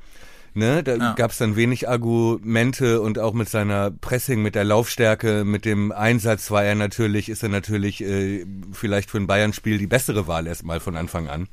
Ne, 0.57 0.85
da 0.85 0.95
Ja. 0.95 1.13
gab's 1.15 1.39
dann 1.39 1.57
wenig 1.57 1.89
Argumente 1.89 3.01
und 3.01 3.19
auch 3.19 3.33
mit 3.33 3.49
seiner 3.49 3.91
Pressing, 3.91 4.41
mit 4.41 4.55
der 4.55 4.63
Laufstärke, 4.63 5.45
mit 5.45 5.65
dem 5.65 5.91
Einsatz 5.91 6.49
war 6.53 6.63
er 6.63 6.77
natürlich, 6.77 7.29
ist 7.29 7.43
er 7.43 7.49
natürlich 7.49 8.01
äh, 8.05 8.47
vielleicht 8.73 9.11
für 9.11 9.19
ein 9.19 9.27
Bayern-Spiel 9.27 9.79
die 9.79 9.89
bessere 9.89 10.29
Wahl 10.29 10.47
erstmal 10.47 10.79
von 10.79 10.97
Anfang 10.97 11.29
an. 11.29 11.49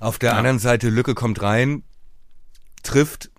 Auf 0.00 0.18
der 0.18 0.32
Ja. 0.32 0.36
anderen 0.36 0.58
Seite, 0.58 0.90
Lücke 0.90 1.14
kommt 1.14 1.40
rein, 1.40 1.82
trifft, 2.82 3.30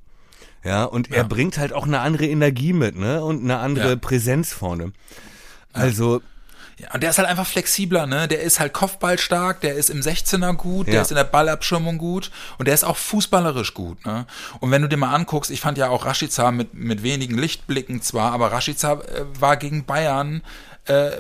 ja, 0.68 0.84
und 0.84 1.10
er 1.12 1.18
Ja. 1.18 1.24
bringt 1.24 1.58
halt 1.58 1.72
auch 1.74 1.86
eine 1.88 2.00
andere 2.02 2.26
Energie 2.28 2.74
mit, 2.74 2.96
ne, 2.98 3.24
und 3.24 3.42
eine 3.44 3.58
andere 3.60 3.90
Ja. 3.92 3.96
Präsenz 3.96 4.52
vorne. 4.54 4.92
Also, 5.74 6.22
Ja, 6.80 6.94
und 6.94 7.02
der 7.02 7.10
ist 7.10 7.18
halt 7.18 7.28
einfach 7.28 7.48
flexibler, 7.48 8.06
ne? 8.06 8.28
Der 8.28 8.42
ist 8.42 8.60
halt 8.60 8.72
Kopfballstark, 8.72 9.62
der 9.62 9.74
ist 9.74 9.90
im 9.90 10.02
16er 10.02 10.54
gut, 10.54 10.86
der 10.86 10.94
Ja. 10.96 11.02
ist 11.02 11.10
in 11.10 11.16
der 11.18 11.24
Ballabschirmung 11.24 11.98
gut 11.98 12.30
und 12.60 12.68
der 12.68 12.76
ist 12.76 12.84
auch 12.84 12.98
fußballerisch 12.98 13.74
gut, 13.74 14.06
ne? 14.06 14.28
Und 14.60 14.70
wenn 14.70 14.84
du 14.84 14.88
dir 14.88 14.98
mal 14.98 15.12
anguckst, 15.12 15.50
ich 15.50 15.60
fand 15.60 15.80
ja 15.80 15.90
auch 15.90 16.06
Rashica 16.06 16.52
mit, 16.52 16.76
mit 16.76 17.02
wenigen 17.02 17.36
Lichtblicken 17.36 18.04
zwar, 18.04 18.32
aber 18.32 18.52
Rashica 18.52 18.94
äh, 18.94 19.26
war 19.40 19.58
gegen 19.58 19.86
Bayern 19.86 20.44
äh, 20.88 21.12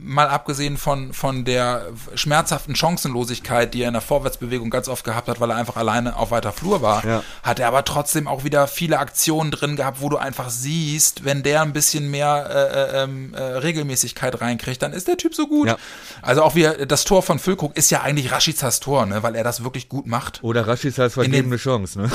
mal 0.00 0.28
abgesehen 0.28 0.76
von, 0.76 1.12
von 1.12 1.44
der 1.44 1.86
schmerzhaften 2.14 2.74
Chancenlosigkeit, 2.76 3.74
die 3.74 3.82
er 3.82 3.88
in 3.88 3.94
der 3.94 4.02
Vorwärtsbewegung 4.02 4.70
ganz 4.70 4.88
oft 4.88 5.04
gehabt 5.04 5.28
hat, 5.28 5.40
weil 5.40 5.50
er 5.50 5.56
einfach 5.56 5.76
alleine 5.76 6.16
auf 6.16 6.30
weiter 6.30 6.52
Flur 6.52 6.82
war, 6.82 7.04
Ja. 7.06 7.22
hat 7.42 7.58
er 7.60 7.68
aber 7.68 7.84
trotzdem 7.84 8.26
auch 8.28 8.44
wieder 8.44 8.66
viele 8.66 8.98
Aktionen 8.98 9.50
drin 9.50 9.76
gehabt, 9.76 10.00
wo 10.00 10.08
du 10.08 10.16
einfach 10.16 10.50
siehst, 10.50 11.24
wenn 11.24 11.42
der 11.42 11.62
ein 11.62 11.72
bisschen 11.72 12.10
mehr 12.10 12.48
äh, 12.50 13.00
äh, 13.00 13.04
ähm, 13.04 13.34
äh, 13.34 13.40
Regelmäßigkeit 13.42 14.40
reinkriegt, 14.40 14.82
dann 14.82 14.92
ist 14.92 15.08
der 15.08 15.16
Typ 15.16 15.34
so 15.34 15.46
gut. 15.46 15.68
Ja. 15.68 15.76
Also 16.22 16.42
auch 16.42 16.54
wie 16.54 16.68
das 16.86 17.04
Tor 17.04 17.22
von 17.22 17.38
Füllkrug 17.38 17.76
ist 17.76 17.90
ja 17.90 18.02
eigentlich 18.02 18.32
Raschizas 18.32 18.80
Tor, 18.80 19.06
ne, 19.06 19.22
weil 19.22 19.34
er 19.34 19.44
das 19.44 19.64
wirklich 19.64 19.88
gut 19.88 20.06
macht. 20.06 20.42
oder 20.42 20.66
Rashicas 20.66 21.14
vergebene 21.14 21.56
Chance, 21.56 22.00
ne? 22.00 22.10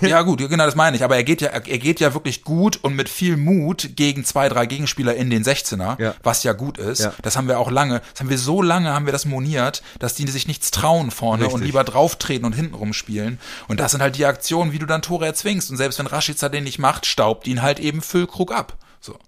Ja 0.02 0.22
gut, 0.22 0.38
genau 0.48 0.64
das 0.66 0.74
meine 0.74 0.96
ich. 0.96 1.04
Aber 1.04 1.16
er 1.16 1.24
geht 1.24 1.40
ja, 1.40 1.48
er 1.48 1.60
geht 1.60 2.00
ja 2.00 2.14
wirklich 2.14 2.44
gut 2.44 2.78
und 2.82 2.94
mit 2.94 3.08
viel 3.08 3.36
Mut 3.36 3.90
gegen 3.96 4.24
zwei, 4.24 4.48
drei 4.48 4.66
Gegenspieler 4.66 5.14
in 5.14 5.30
den 5.30 5.44
16er, 5.44 6.00
Ja. 6.00 6.14
was 6.22 6.35
ja 6.42 6.52
gut 6.52 6.78
ist. 6.78 7.00
Ja. 7.00 7.12
Das 7.22 7.36
haben 7.36 7.48
wir 7.48 7.58
auch 7.58 7.70
lange, 7.70 8.00
das 8.12 8.20
haben 8.20 8.30
wir 8.30 8.38
so 8.38 8.62
lange, 8.62 8.92
haben 8.92 9.06
wir 9.06 9.12
das 9.12 9.24
moniert, 9.24 9.82
dass 9.98 10.14
die 10.14 10.26
sich 10.28 10.46
nichts 10.46 10.70
trauen 10.70 11.10
vorne 11.10 11.44
und 11.44 11.50
Richtig. 11.50 11.66
lieber 11.66 11.84
drauftreten 11.84 12.44
und 12.44 12.52
hintenrum 12.52 12.92
spielen. 12.92 13.38
Und 13.68 13.80
das 13.80 13.92
sind 13.92 14.00
halt 14.00 14.16
die 14.16 14.26
Aktionen, 14.26 14.72
wie 14.72 14.78
du 14.78 14.86
dann 14.86 15.02
Tore 15.02 15.26
erzwingst. 15.26 15.70
Und 15.70 15.76
selbst 15.76 15.98
wenn 15.98 16.06
Rashica 16.06 16.48
den 16.48 16.64
nicht 16.64 16.78
macht, 16.78 17.06
staubt 17.06 17.46
ihn 17.46 17.62
halt 17.62 17.80
eben 17.80 18.02
Füllkrug 18.02 18.52
ab. 18.52 18.76
So. 19.00 19.18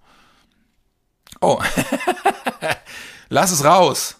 Oh. 1.40 1.60
Lass 3.28 3.50
es 3.50 3.64
raus. 3.64 4.16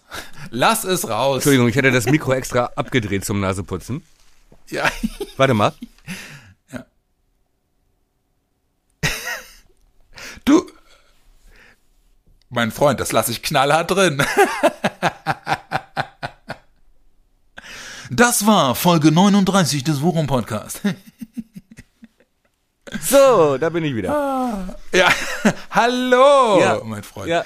Lass 0.51 0.83
es 0.83 1.07
raus. 1.07 1.37
Entschuldigung, 1.37 1.67
ich 1.67 1.75
hätte 1.75 1.91
das 1.91 2.05
Mikro 2.05 2.33
extra 2.33 2.71
abgedreht 2.75 3.25
zum 3.25 3.39
Naseputzen. 3.39 4.03
Ja. 4.67 4.89
Warte 5.37 5.53
mal. 5.53 5.73
Du, 10.45 10.65
mein 12.49 12.71
Freund, 12.71 12.99
das 12.99 13.11
lasse 13.11 13.31
ich 13.31 13.41
knallhart 13.43 13.91
drin. 13.91 14.23
Das 18.11 18.45
war 18.47 18.73
Folge 18.75 19.11
39 19.11 19.83
des 19.83 20.01
Worum 20.01 20.25
Podcast. 20.27 20.81
So, 23.01 23.57
da 23.59 23.69
bin 23.69 23.83
ich 23.83 23.95
wieder. 23.95 24.09
Ja, 24.91 25.09
hallo, 25.71 26.59
Ja. 26.59 26.81
mein 26.83 27.03
Freund. 27.03 27.27
Ja. 27.29 27.43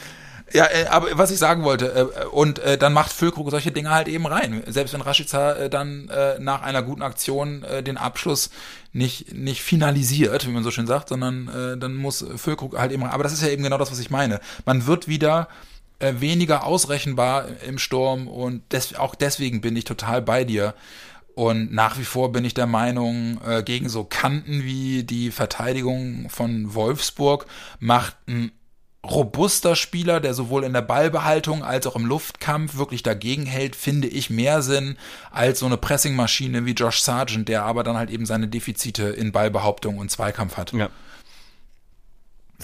Ja, 0.54 0.66
äh, 0.66 0.86
aber 0.86 1.18
was 1.18 1.32
ich 1.32 1.40
sagen 1.40 1.64
wollte, 1.64 2.12
äh, 2.16 2.26
und 2.28 2.60
äh, 2.60 2.78
dann 2.78 2.94
macht 2.94 3.12
Füllkrug 3.12 3.50
solche 3.50 3.72
Dinge 3.72 3.90
halt 3.90 4.08
eben 4.08 4.28
rein. 4.28 4.64
Selbst 4.68 4.94
wenn 4.94 5.02
Rashica 5.02 5.54
äh, 5.54 5.70
dann 5.70 6.10
äh, 6.10 6.40
nach 6.40 6.62
einer 6.62 6.84
guten 6.84 7.02
Aktion 7.02 7.64
äh, 7.64 7.82
den 7.82 7.98
Abschluss 7.98 8.52
nicht, 8.92 9.34
nicht 9.34 9.64
finalisiert, 9.64 10.48
wie 10.48 10.52
man 10.52 10.64
so 10.64 10.70
schön 10.70 10.86
sagt, 10.86 11.10
sondern 11.10 11.48
äh, 11.48 11.78
dann 11.78 11.96
muss 11.96 12.24
Füllkrug 12.38 12.78
halt 12.78 12.92
eben 12.92 13.02
rein. 13.02 13.12
Aber 13.12 13.24
das 13.24 13.34
ist 13.34 13.42
ja 13.42 13.50
eben 13.50 13.64
genau 13.64 13.80
das, 13.80 13.92
was 13.92 14.00
ich 14.00 14.12
meine. 14.12 14.40
Man 14.66 14.86
wird 14.86 15.08
wieder 15.08 15.48
äh, 15.98 16.14
weniger 16.20 16.66
ausrechenbar 16.66 17.46
im 17.68 17.80
Sturm 17.80 18.28
und 18.28 18.72
des, 18.72 18.96
auch 18.96 19.16
deswegen 19.16 19.62
bin 19.62 19.76
ich 19.76 19.86
total 19.86 20.22
bei 20.22 20.44
dir. 20.44 20.76
Und 21.34 21.74
nach 21.74 21.98
wie 21.98 22.06
vor 22.06 22.32
bin 22.32 22.46
ich 22.46 22.54
der 22.54 22.68
Meinung, 22.68 23.42
äh, 23.44 23.64
gegen 23.64 23.90
so 23.90 24.04
Kanten 24.04 24.64
wie 24.64 25.04
die 25.04 25.32
Verteidigung 25.32 26.30
von 26.30 26.76
Wolfsburg 26.76 27.48
macht 27.80 28.16
ein 28.28 28.52
robuster 29.06 29.76
Spieler, 29.76 30.20
der 30.20 30.34
sowohl 30.34 30.64
in 30.64 30.74
der 30.74 30.82
Ballbehaltung 30.82 31.64
als 31.64 31.86
auch 31.88 31.96
im 31.96 32.06
Luftkampf 32.06 32.78
wirklich 32.78 33.04
dagegen 33.04 33.46
hält, 33.46 33.76
finde 33.76 34.08
ich 34.08 34.30
mehr 34.30 34.62
Sinn 34.62 34.98
als 35.32 35.60
so 35.60 35.66
eine 35.66 35.78
Pressingmaschine 35.78 36.66
wie 36.66 36.72
Josh 36.72 37.02
Sargent, 37.02 37.50
der 37.50 37.64
aber 37.64 37.84
dann 37.84 37.98
halt 37.98 38.10
eben 38.10 38.26
seine 38.26 38.48
Defizite 38.48 39.04
in 39.04 39.32
Ballbehauptung 39.32 39.98
und 39.98 40.10
Zweikampf 40.10 40.58
hat. 40.58 40.72
Ja. 40.74 40.90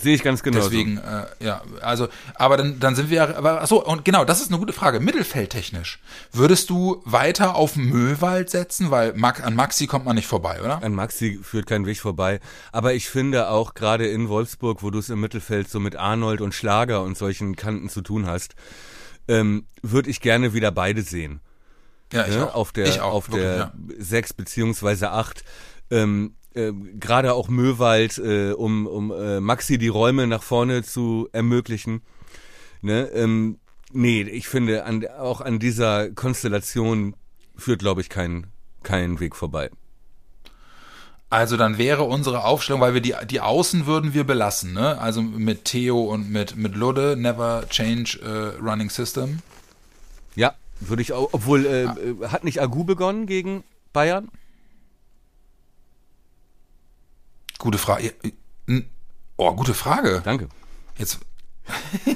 Sehe 0.02 0.16
ich 0.16 0.24
ganz 0.24 0.44
genau. 0.44 0.60
Deswegen, 0.60 0.98
äh, 0.98 1.26
ja, 1.40 1.62
also, 1.82 2.08
aber 2.36 2.58
dann, 2.58 2.80
dann 2.80 2.96
sind 2.96 3.10
wir, 3.10 3.38
aber, 3.38 3.62
achso, 3.62 3.78
und 3.78 4.06
genau, 4.06 4.26
das 4.26 4.42
ist 4.42 4.50
eine 4.50 4.60
gute 4.60 4.74
Frage. 4.74 5.00
Mittelfeldtechnisch, 5.00 6.00
würdest 6.32 6.70
du 6.70 7.02
weiter 7.06 7.56
auf 7.56 7.76
Möwald 7.76 8.50
setzen, 8.50 8.92
weil 8.92 9.14
Max, 9.14 9.42
an 9.42 9.56
Maxi 9.56 9.88
kommt 9.88 10.06
man 10.06 10.16
nicht 10.16 10.28
vorbei, 10.28 10.62
oder? 10.62 10.82
An 10.84 10.94
Maxi 10.94 11.40
führt 11.42 11.68
kein 11.68 11.86
Weg 11.86 12.00
vorbei. 12.00 12.40
Aber 12.72 12.94
ich 12.94 13.10
finde 13.10 13.50
auch 13.50 13.74
gerade 13.74 14.08
in 14.08 14.30
Wolfsburg, 14.30 14.84
wo 14.84 14.90
du 14.90 15.00
es 15.00 15.10
im 15.10 15.20
Mittelfeld 15.20 15.70
so 15.70 15.80
mit 15.80 15.96
Arnold 15.96 16.42
und 16.42 16.54
Schlager 16.54 17.02
und 17.02 17.18
solchen 17.18 17.56
Kanten 17.56 17.90
zu 17.90 18.02
tun 18.02 18.26
hast, 18.26 18.56
ähm, 19.28 19.66
würde 19.82 20.10
ich 20.10 20.22
gerne 20.22 20.54
wieder 20.54 20.72
beide 20.72 21.02
sehen. 21.02 21.42
Ja, 22.12 22.26
ich 22.26 22.36
ne? 22.36 22.48
auch. 22.48 22.56
Auf 22.56 22.72
der, 22.72 22.88
ich 22.88 23.02
auch, 23.02 23.14
auf 23.14 23.30
wirklich, 23.30 23.44
der 23.44 23.58
ja. 23.58 23.74
sechs 23.98 24.34
beziehungsweise 24.34 25.12
acht. 25.12 25.44
Ähm, 25.92 26.36
äh, 26.54 26.72
gerade 27.00 27.34
auch 27.34 27.48
Möwald, 27.50 28.18
äh, 28.18 28.52
um, 28.52 28.88
um 28.88 29.12
äh, 29.12 29.40
Maxi 29.40 29.78
die 29.78 29.88
Räume 29.88 30.28
nach 30.28 30.44
vorne 30.44 30.84
zu 30.84 31.30
ermöglichen. 31.32 32.02
Ne? 32.82 33.10
Ähm, 33.14 33.60
nee, 33.92 34.22
ich 34.22 34.48
finde, 34.48 34.86
an, 34.86 35.06
auch 35.08 35.42
an 35.42 35.60
dieser 35.60 36.10
Konstellation 36.12 37.16
führt, 37.56 37.80
glaube 37.80 38.02
ich, 38.02 38.10
kein, 38.10 38.48
kein 38.84 39.20
Weg 39.20 39.36
vorbei. 39.36 39.70
Also 41.32 41.58
dann 41.58 41.78
wäre 41.78 42.04
unsere 42.04 42.44
Aufstellung, 42.44 42.82
weil 42.82 42.96
wir 42.96 43.02
die, 43.02 43.14
die 43.30 43.40
Außen 43.40 43.86
würden 43.86 44.16
wir 44.16 44.24
belassen, 44.24 44.74
ne? 44.74 44.98
Also 45.00 45.22
mit 45.22 45.66
Theo 45.66 46.02
und 46.02 46.32
mit, 46.32 46.56
mit 46.56 46.76
Ludde, 46.76 47.16
never 47.16 47.66
change 47.70 48.20
uh, 48.24 48.60
running 48.60 48.90
system. 48.90 49.40
Ja, 50.36 50.56
würde 50.80 51.04
ich 51.04 51.14
auch, 51.14 51.30
obwohl, 51.32 51.68
äh, 51.68 51.84
äh, 51.84 52.28
hat 52.30 52.44
nicht 52.44 52.62
Agu 52.62 52.84
begonnen 52.84 53.28
gegen 53.28 53.64
Bayern? 53.94 54.30
Gute 57.60 57.78
Frage. 57.78 58.14
Oh, 59.38 59.54
gute 59.54 59.74
Frage. 59.76 60.22
Danke. 60.24 60.50
Jetzt. 60.98 61.20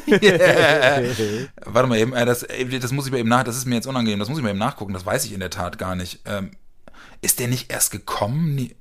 Warte 1.65 1.87
mal 1.87 1.97
eben, 1.99 2.13
äh, 2.13 2.25
das, 2.25 2.41
äh, 2.43 2.79
das 2.79 2.91
muss 2.91 3.05
ich 3.05 3.11
mal 3.11 3.19
eben 3.19 3.29
nach, 3.29 3.43
das 3.43 3.55
ist 3.55 3.65
mir 3.65 3.75
jetzt 3.75 3.85
unangenehm, 3.85 4.17
das 4.19 4.29
muss 4.29 4.39
ich 4.39 4.43
mal 4.43 4.49
eben 4.49 4.57
nachgucken, 4.59 4.93
das 4.93 5.05
weiß 5.05 5.25
ich 5.25 5.33
in 5.33 5.39
der 5.39 5.51
Tat 5.51 5.77
gar 5.77 5.95
nicht. 5.95 6.21
Ähm, 6.25 6.51
ist 7.21 7.39
der 7.39 7.47
nicht 7.47 7.71
erst 7.71 7.91
gekommen? 7.91 8.71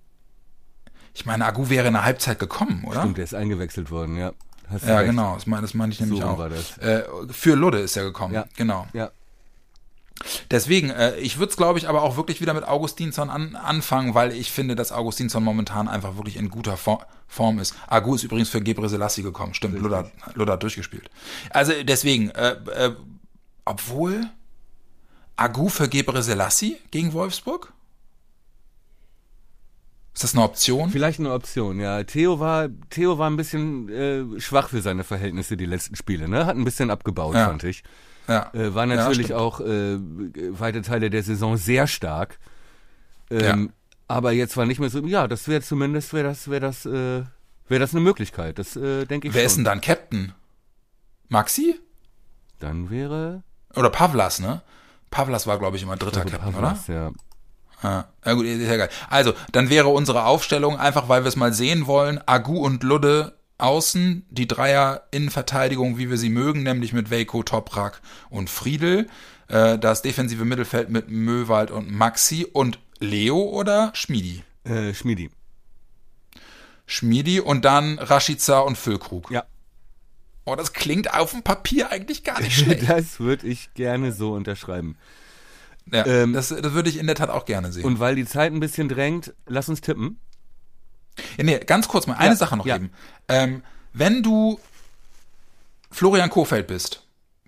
Ich 1.14 1.26
meine, 1.26 1.44
Agu 1.44 1.68
wäre 1.68 1.88
in 1.88 1.92
der 1.92 2.04
Halbzeit 2.04 2.38
gekommen, 2.38 2.84
oder? 2.86 3.00
Stimmt, 3.00 3.18
der 3.18 3.24
ist 3.24 3.34
eingewechselt 3.34 3.90
worden, 3.90 4.16
ja. 4.16 4.32
Ja, 4.86 4.98
recht. 4.98 5.10
genau, 5.10 5.34
das 5.34 5.46
meine 5.46 5.60
das 5.62 5.74
meine 5.74 5.92
ich 5.92 6.00
nämlich 6.00 6.20
So 6.20 6.26
auch. 6.26 6.40
Äh, 6.80 7.02
für 7.30 7.54
Ludde 7.54 7.80
ist 7.80 7.94
er 7.96 8.04
gekommen, 8.04 8.32
Ja. 8.32 8.46
genau. 8.56 8.86
Ja. 8.94 9.10
Deswegen, 10.50 10.90
äh, 10.90 11.16
ich 11.16 11.38
würde 11.38 11.50
es, 11.50 11.56
glaube 11.56 11.78
ich, 11.78 11.88
aber 11.88 12.02
auch 12.02 12.16
wirklich 12.16 12.40
wieder 12.40 12.54
mit 12.54 12.64
Augustinsson 12.64 13.30
an, 13.30 13.56
anfangen, 13.56 14.14
weil 14.14 14.32
ich 14.32 14.50
finde, 14.50 14.74
dass 14.74 14.92
Augustinsson 14.92 15.42
momentan 15.42 15.88
einfach 15.88 16.16
wirklich 16.16 16.36
in 16.36 16.48
guter 16.50 16.76
For 16.76 17.06
Form 17.28 17.58
ist. 17.58 17.74
Agu 17.86 18.14
ist 18.14 18.24
übrigens 18.24 18.50
für 18.50 18.60
Gebre 18.60 18.88
Selassie 18.90 19.22
gekommen. 19.22 19.54
Stimmt, 19.54 19.78
Ludder 19.78 20.10
hat 20.52 20.62
durchgespielt. 20.62 21.08
Also 21.50 21.72
deswegen, 21.82 22.28
äh, 22.30 22.56
äh, 22.74 22.94
obwohl 23.64 24.28
Agu 25.36 25.68
für 25.70 25.88
Gebre 25.88 26.22
Selassie 26.22 26.76
gegen 26.90 27.12
Wolfsburg? 27.14 27.72
Ist 30.14 30.24
das 30.24 30.34
eine 30.34 30.44
Option? 30.44 30.90
Vielleicht 30.90 31.20
eine 31.20 31.32
Option, 31.32 31.80
ja. 31.80 32.04
Theo 32.04 32.38
war, 32.38 32.68
Theo 32.90 33.16
war 33.18 33.30
ein 33.30 33.38
bisschen 33.38 33.88
äh, 33.88 34.40
schwach 34.40 34.68
für 34.68 34.82
seine 34.82 35.04
Verhältnisse 35.04 35.56
die 35.56 35.64
letzten 35.64 35.96
Spiele, 35.96 36.28
ne? 36.28 36.44
Hat 36.44 36.54
ein 36.56 36.64
bisschen 36.64 36.90
abgebaut, 36.90 37.34
Ja. 37.34 37.46
fand 37.46 37.64
ich. 37.64 37.82
Ja. 38.28 38.50
Äh, 38.54 38.74
war 38.74 38.86
Ja, 38.86 38.94
natürlich 38.96 39.26
stimmt. 39.26 39.40
auch 39.40 39.60
äh, 39.60 39.98
weite 40.58 40.82
Teile 40.82 41.10
der 41.10 41.22
Saison 41.22 41.56
sehr 41.56 41.86
stark. 41.86 42.38
Ähm, 43.30 43.72
Aber 44.08 44.32
jetzt 44.32 44.56
war 44.56 44.66
nicht 44.66 44.78
mehr 44.78 44.90
so, 44.90 45.00
ja, 45.06 45.26
das 45.26 45.48
wäre 45.48 45.62
zumindest, 45.62 46.12
wäre 46.12 46.28
das, 46.28 46.48
wäre 46.48 46.60
das, 46.60 46.84
äh, 46.86 47.22
wäre 47.68 47.80
das 47.80 47.92
eine 47.92 48.00
Möglichkeit. 48.02 48.58
Das 48.58 48.76
äh, 48.76 49.06
denke 49.06 49.28
ich 49.28 49.34
Wer 49.34 49.40
schon. 49.42 49.46
ist 49.46 49.56
denn 49.56 49.64
dann 49.64 49.80
Captain? 49.80 50.32
Maxi? 51.28 51.80
Dann 52.58 52.90
wäre 52.90 53.42
Oder 53.74 53.90
Pavlas, 53.90 54.38
ne? 54.38 54.60
Pavlas 55.10 55.46
war, 55.46 55.58
glaube 55.58 55.76
ich, 55.76 55.82
immer 55.82 55.96
dritter 55.96 56.24
Captain, 56.24 56.54
oder? 56.54 56.68
Pavlas, 56.68 56.86
ja. 56.88 57.10
Ja, 57.82 58.04
ja 58.24 58.32
gut, 58.34 58.44
ist 58.46 58.60
ja 58.68 58.76
geil. 58.76 58.90
Also, 59.10 59.32
dann 59.50 59.68
wäre 59.68 59.88
unsere 59.88 60.24
Aufstellung, 60.26 60.78
einfach 60.78 61.08
weil 61.08 61.24
wir 61.24 61.28
es 61.28 61.36
mal 61.36 61.52
sehen 61.52 61.86
wollen, 61.86 62.20
Agu 62.26 62.56
und 62.58 62.82
Ludde 62.84 63.36
außen, 63.62 64.26
die 64.30 64.48
Dreier 64.48 65.06
Innenverteidigung, 65.10 65.98
wie 65.98 66.10
wir 66.10 66.18
sie 66.18 66.30
mögen, 66.30 66.62
nämlich 66.62 66.92
mit 66.92 67.10
Veiko, 67.10 67.42
Toprak 67.42 68.00
und 68.30 68.50
Friedel. 68.50 69.08
Äh, 69.48 69.78
das 69.78 70.02
defensive 70.02 70.44
Mittelfeld 70.44 70.90
mit 70.90 71.10
Möwald 71.10 71.70
und 71.70 71.90
Maxi 71.90 72.46
und 72.52 72.78
Leo 72.98 73.38
oder 73.42 73.90
Schmiedi? 73.94 74.42
Äh, 74.64 74.94
Schmiedi. 74.94 75.30
Schmiedi 76.86 77.40
und 77.40 77.64
dann 77.64 77.98
Rashica 77.98 78.60
und 78.60 78.76
Füllkrug. 78.76 79.30
Ja. 79.30 79.44
Oh, 80.44 80.56
das 80.56 80.72
klingt 80.72 81.14
auf 81.14 81.30
dem 81.30 81.42
Papier 81.42 81.90
eigentlich 81.90 82.24
gar 82.24 82.40
nicht 82.40 82.56
schlecht. 82.58 82.88
Das 82.88 83.20
würde 83.20 83.46
ich 83.46 83.72
gerne 83.74 84.12
so 84.12 84.32
unterschreiben. 84.32 84.96
ja, 85.90 86.04
Ähm, 86.04 86.32
das, 86.32 86.48
das 86.48 86.72
würde 86.72 86.90
ich 86.90 86.98
in 86.98 87.06
der 87.06 87.16
Tat 87.16 87.30
auch 87.30 87.44
gerne 87.44 87.72
sehen. 87.72 87.84
Und 87.84 88.00
weil 88.00 88.16
die 88.16 88.26
Zeit 88.26 88.52
ein 88.52 88.60
bisschen 88.60 88.88
drängt, 88.88 89.34
lass 89.46 89.68
uns 89.68 89.80
tippen. 89.80 90.18
Ja, 91.36 91.44
nee, 91.44 91.58
ganz 91.58 91.88
kurz 91.88 92.06
mal, 92.06 92.14
eine 92.14 92.30
Ja, 92.30 92.36
Sache 92.36 92.56
noch 92.56 92.66
ja. 92.66 92.76
eben. 92.76 92.90
Ähm, 93.28 93.62
wenn 93.92 94.22
du 94.22 94.58
Florian 95.90 96.30
Kofeld 96.30 96.66
bist, 96.66 97.02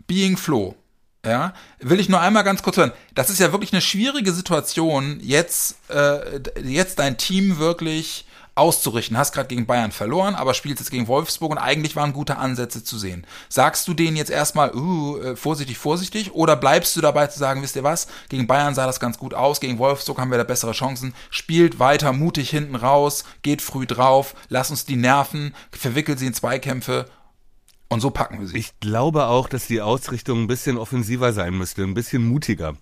Being 0.07 0.37
Flo, 0.37 0.77
ja, 1.25 1.55
will 1.81 2.01
ich 2.01 2.09
nur 2.09 2.21
einmal 2.21 2.45
ganz 2.45 2.63
kurz 2.63 2.77
hören. 2.77 2.93
Das 3.15 3.31
ist 3.31 3.41
ja 3.41 3.53
wirklich 3.53 3.73
eine 3.73 3.81
schwierige 3.81 4.33
Situation, 4.33 5.19
jetzt, 5.23 5.77
äh, 5.89 6.41
jetzt 6.63 6.99
dein 6.99 7.17
Team 7.17 7.59
wirklich 7.59 8.27
auszurichten. 8.57 9.17
Hast 9.19 9.33
gerade 9.33 9.49
gegen 9.49 9.67
Bayern 9.67 9.93
verloren, 9.93 10.35
aber 10.35 10.55
spielst 10.55 10.81
jetzt 10.81 10.91
gegen 10.91 11.09
Wolfsburg 11.09 11.51
und 11.51 11.59
eigentlich 11.59 11.97
waren 11.97 12.13
gute 12.13 12.37
Ansätze 12.37 12.85
zu 12.85 12.99
sehen. 12.99 13.27
Sagst 13.49 13.89
du 13.89 13.95
denen 13.95 14.17
jetzt 14.17 14.31
erstmal, 14.31 14.75
uh, 14.75 15.19
äh, 15.19 15.37
vorsichtig, 15.37 15.77
vorsichtig, 15.79 16.33
oder 16.35 16.57
bleibst 16.57 16.95
du 16.97 17.01
dabei 17.01 17.27
zu 17.27 17.39
sagen, 17.39 17.63
wisst 17.63 17.77
ihr 17.77 17.83
was, 17.83 18.07
gegen 18.29 18.47
Bayern 18.47 18.75
sah 18.75 18.87
das 18.87 19.01
ganz 19.01 19.19
gut 19.19 19.35
aus, 19.35 19.61
gegen 19.61 19.79
Wolfsburg 19.79 20.19
haben 20.21 20.31
wir 20.31 20.39
da 20.39 20.45
bessere 20.45 20.73
Chancen, 20.73 21.15
spielt 21.31 21.79
weiter 21.79 22.13
mutig 22.13 22.51
hinten 22.51 22.77
raus, 22.77 23.25
geht 23.43 23.63
früh 23.63 23.87
drauf, 23.87 24.35
lass 24.49 24.71
uns 24.71 24.85
die 24.85 24.97
nerven, 24.97 25.55
verwickelt 25.73 26.19
sie 26.19 26.27
in 26.27 26.35
Zweikämpfe 26.35 27.07
und 27.89 28.01
so 28.01 28.11
packen 28.11 28.41
wir 28.41 28.47
sie. 28.47 28.57
Ich 28.59 28.79
glaube 28.81 29.27
auch, 29.27 29.49
dass 29.49 29.67
die 29.67 29.81
Ausrichtung 29.81 30.43
ein 30.43 30.47
bisschen 30.47 30.79
offensiver 30.79 31.33
sein 31.33 31.55
müsste, 31.57 31.83
ein 31.83 31.95
bisschen 31.95 32.27
mutiger. 32.27 32.75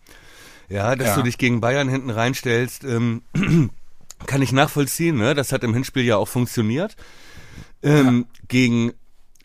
Ja, 0.68 0.96
dass 0.96 1.08
Ja. 1.08 1.16
du 1.16 1.22
dich 1.22 1.38
gegen 1.38 1.61
Bayern 1.61 1.88
hinten 1.88 2.11
reinstellst, 2.11 2.85
ähm, 2.85 3.22
kann 4.26 4.42
ich 4.42 4.52
nachvollziehen. 4.52 5.16
Ne? 5.16 5.35
Das 5.35 5.52
hat 5.52 5.64
im 5.64 5.74
Hinspiel 5.74 6.04
ja 6.04 6.16
auch 6.16 6.28
funktioniert. 6.28 6.96
Ähm, 7.82 8.26
Gegen 8.48 8.92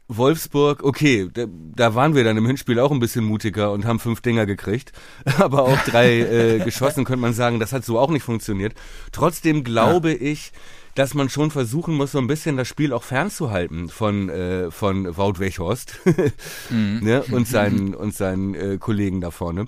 Wolfsburg, 0.10 0.84
okay, 0.84 1.30
da, 1.34 1.46
da 1.50 1.96
waren 1.96 2.16
wir 2.16 2.24
dann 2.24 2.38
im 2.38 2.46
Hinspiel 2.46 2.80
auch 2.80 2.92
ein 2.92 3.00
bisschen 3.00 3.26
mutiger 3.26 3.72
und 3.72 3.86
haben 3.86 4.00
fünf 4.00 4.22
Dinger 4.22 4.46
gekriegt, 4.46 4.94
aber 5.38 5.64
auch 5.64 5.80
drei 5.84 6.20
äh, 6.20 6.60
geschossen, 6.64 7.04
könnte 7.04 7.22
man 7.22 7.34
sagen, 7.34 7.60
das 7.60 7.74
hat 7.74 7.84
so 7.84 8.00
auch 8.00 8.10
nicht 8.10 8.24
funktioniert. 8.24 8.74
Trotzdem 9.12 9.64
glaube 9.64 10.14
ich, 10.14 10.54
dass 10.96 11.14
man 11.14 11.30
schon 11.30 11.52
versuchen 11.52 11.94
muss, 11.94 12.14
so 12.14 12.20
ein 12.20 12.28
bisschen 12.28 12.58
das 12.58 12.68
Spiel 12.68 12.94
auch 12.94 13.04
fernzuhalten 13.04 13.90
von, 13.90 14.30
äh, 14.30 14.72
von 14.72 15.16
Wout 15.18 15.40
Weghorst 15.40 16.00
ne? 16.70 17.24
und 17.30 17.48
seinen, 17.48 17.94
und 17.94 18.16
seinen 18.16 18.56
äh, 18.56 18.78
Kollegen 18.80 19.22
da 19.22 19.30
vorne. 19.30 19.68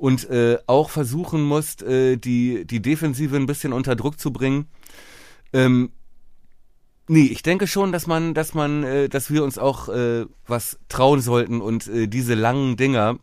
Und 0.00 0.30
äh, 0.30 0.56
auch 0.66 0.88
versuchen 0.88 1.42
muss, 1.42 1.82
äh, 1.82 2.16
die, 2.16 2.64
die 2.64 2.80
Defensive 2.80 3.36
ein 3.36 3.44
bisschen 3.44 3.74
unter 3.74 3.96
Druck 3.96 4.18
zu 4.18 4.32
bringen. 4.32 4.66
Ähm, 5.52 5.92
Nee, 7.12 7.24
ich 7.24 7.42
denke 7.42 7.66
schon, 7.66 7.90
dass 7.90 8.06
man, 8.06 8.34
dass 8.34 8.54
man, 8.54 8.84
äh, 8.84 9.08
dass 9.08 9.32
wir 9.32 9.42
uns 9.42 9.58
auch 9.58 9.88
äh, 9.88 10.26
was 10.46 10.78
trauen 10.88 11.20
sollten 11.20 11.60
und 11.60 11.88
äh, 11.88 12.06
diese 12.06 12.34
langen 12.34 12.76
Dinger, 12.76 13.18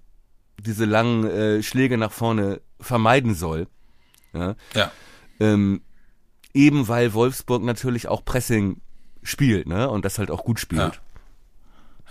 diese 0.59 0.83
langen 0.83 1.23
äh, 1.23 1.63
Schläge 1.63 1.97
nach 1.97 2.11
vorne 2.11 2.59
vermeiden 2.81 3.33
soll. 3.33 3.67
Ja? 4.33 4.55
Ja. 4.75 4.91
Ähm, 5.39 5.83
eben 6.53 6.89
weil 6.89 7.13
Wolfsburg 7.13 7.63
natürlich 7.63 8.09
auch 8.09 8.25
Pressing 8.25 8.81
spielt, 9.23 9.67
ne? 9.67 9.89
Und 9.89 10.03
das 10.03 10.19
halt 10.19 10.31
auch 10.31 10.43
gut 10.43 10.59
spielt. 10.59 10.81
Ja. 10.81 10.91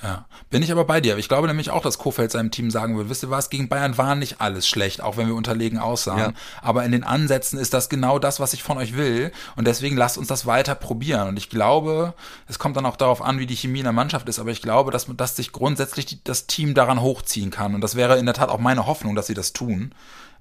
Ja, 0.02 0.26
bin 0.50 0.62
ich 0.62 0.70
aber 0.70 0.84
bei 0.84 1.00
dir. 1.00 1.16
Ich 1.16 1.28
glaube 1.28 1.48
nämlich 1.48 1.70
auch, 1.70 1.82
dass 1.82 1.96
Kofeld 1.96 2.30
seinem 2.30 2.50
Team 2.50 2.70
sagen 2.70 2.96
würde, 2.96 3.08
wisst 3.08 3.22
ihr 3.22 3.30
was, 3.30 3.48
gegen 3.48 3.68
Bayern 3.68 3.96
war 3.96 4.14
nicht 4.14 4.42
alles 4.42 4.68
schlecht, 4.68 5.00
auch 5.00 5.16
wenn 5.16 5.26
wir 5.26 5.34
unterlegen 5.34 5.78
aussahen. 5.78 6.18
Ja. 6.18 6.32
Aber 6.60 6.84
in 6.84 6.92
den 6.92 7.02
Ansätzen 7.02 7.58
ist 7.58 7.72
das 7.72 7.88
genau 7.88 8.18
das, 8.18 8.38
was 8.38 8.52
ich 8.52 8.62
von 8.62 8.76
euch 8.76 8.96
will. 8.96 9.32
Und 9.56 9.66
deswegen 9.66 9.96
lasst 9.96 10.18
uns 10.18 10.28
das 10.28 10.44
weiter 10.44 10.74
probieren. 10.74 11.28
Und 11.28 11.38
ich 11.38 11.48
glaube, 11.48 12.12
es 12.46 12.58
kommt 12.58 12.76
dann 12.76 12.84
auch 12.84 12.96
darauf 12.96 13.22
an, 13.22 13.38
wie 13.38 13.46
die 13.46 13.56
Chemie 13.56 13.78
in 13.78 13.84
der 13.84 13.92
Mannschaft 13.94 14.28
ist. 14.28 14.38
Aber 14.38 14.50
ich 14.50 14.60
glaube, 14.60 14.90
dass, 14.90 15.06
dass 15.16 15.36
sich 15.36 15.50
grundsätzlich 15.50 16.04
die, 16.04 16.22
das 16.22 16.46
Team 16.46 16.74
daran 16.74 17.00
hochziehen 17.00 17.50
kann. 17.50 17.74
Und 17.74 17.80
das 17.80 17.94
wäre 17.94 18.18
in 18.18 18.26
der 18.26 18.34
Tat 18.34 18.50
auch 18.50 18.58
meine 18.58 18.86
Hoffnung, 18.86 19.14
dass 19.14 19.28
sie 19.28 19.34
das 19.34 19.54
tun. 19.54 19.94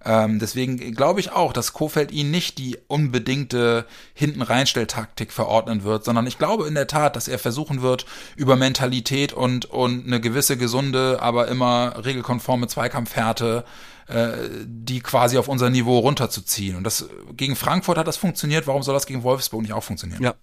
Ähm, 0.05 0.37
deswegen 0.37 0.93
glaube 0.93 1.19
ich 1.19 1.31
auch, 1.31 1.51
dass 1.51 1.73
Kofeld 1.73 2.11
ihnen 2.11 2.29
nicht 2.29 2.59
die 2.59 2.77
unbedingte 2.87 3.85
hinten 4.13 4.43
reinstelltaktik 4.43 5.31
verordnen 5.31 5.83
wird, 5.83 6.05
sondern 6.05 6.27
ich 6.27 6.37
glaube 6.37 6.67
in 6.67 6.75
der 6.75 6.87
Tat, 6.87 7.15
dass 7.15 7.27
er 7.27 7.39
versuchen 7.39 7.81
wird, 7.81 8.05
über 8.35 8.55
Mentalität 8.55 9.33
und, 9.33 9.65
und 9.65 10.05
eine 10.05 10.21
gewisse 10.21 10.57
gesunde, 10.57 11.21
aber 11.21 11.47
immer 11.47 12.05
regelkonforme 12.05 12.67
Zweikampfhärte 12.67 13.65
äh, 14.07 14.33
die 14.65 14.99
quasi 14.99 15.39
auf 15.39 15.47
unser 15.47 15.71
Niveau 15.71 15.97
runterzuziehen. 15.97 16.75
Und 16.75 16.83
das 16.83 17.09
gegen 17.35 17.55
Frankfurt 17.55 17.97
hat 17.97 18.07
das 18.07 18.17
funktioniert, 18.17 18.67
warum 18.67 18.83
soll 18.83 18.93
das 18.93 19.07
gegen 19.07 19.23
Wolfsburg 19.23 19.63
nicht 19.63 19.73
auch 19.73 19.83
funktionieren? 19.83 20.21
Ja. 20.21 20.35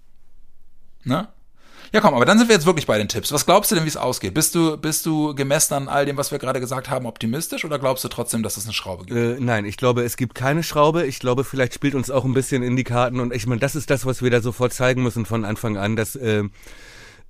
Ne? 1.05 1.29
Ja, 1.93 2.01
komm, 2.01 2.15
aber 2.15 2.25
dann 2.25 2.39
sind 2.39 2.49
wir 2.49 2.55
jetzt 2.55 2.65
wirklich 2.65 2.87
bei 2.87 2.97
den 2.97 3.09
Tipps. 3.09 3.33
Was 3.33 3.45
glaubst 3.45 3.71
du 3.71 3.75
denn, 3.75 3.85
wie 3.85 3.89
es 3.89 3.99
ausgeht? 3.99 4.33
Bist 4.33 4.55
du, 4.55 4.79
bist 4.79 5.05
du 5.05 5.35
gemessen 5.35 5.75
an 5.75 5.89
all 5.89 6.07
dem, 6.07 6.17
was 6.17 6.33
wir 6.33 6.39
gerade 6.39 6.59
gesagt 6.59 6.89
haben, 6.89 7.05
optimistisch 7.05 7.67
oder 7.67 7.79
glaubst 7.79 8.03
du 8.03 8.09
trotzdem, 8.09 8.43
dass 8.43 8.57
es 8.57 8.65
eine 8.65 8.73
Schraube 8.73 9.05
gibt? 9.05 9.19
Äh, 9.19 9.37
nein, 9.39 9.67
ich 9.67 9.77
glaube, 9.77 10.03
es 10.03 10.17
gibt 10.17 10.35
keine 10.35 10.63
Schraube. 10.63 11.05
Ich 11.05 11.19
glaube, 11.19 11.45
vielleicht 11.45 11.75
spielt 11.75 11.95
uns 11.95 12.11
auch 12.11 12.25
ein 12.25 12.33
bisschen 12.33 12.63
in 12.63 12.77
die 12.77 12.85
Karten 12.85 13.21
und 13.21 13.35
ich 13.35 13.47
meine, 13.47 13.61
das 13.61 13.77
ist 13.77 13.91
das, 13.91 14.07
was 14.07 14.23
wir 14.23 14.31
da 14.31 14.41
sofort 14.41 14.73
zeigen 14.73 15.03
müssen 15.03 15.27
von 15.27 15.45
Anfang 15.45 15.77
an, 15.77 15.95
dass 15.95 16.17
äh, 16.17 16.45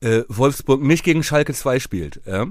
äh, 0.03 0.23
Wolfsburg 0.29 0.83
nicht 0.83 1.05
gegen 1.05 1.23
Schalke 1.23 1.55
2 1.55 1.81
spielt. 1.81 2.21
Ja? 2.27 2.47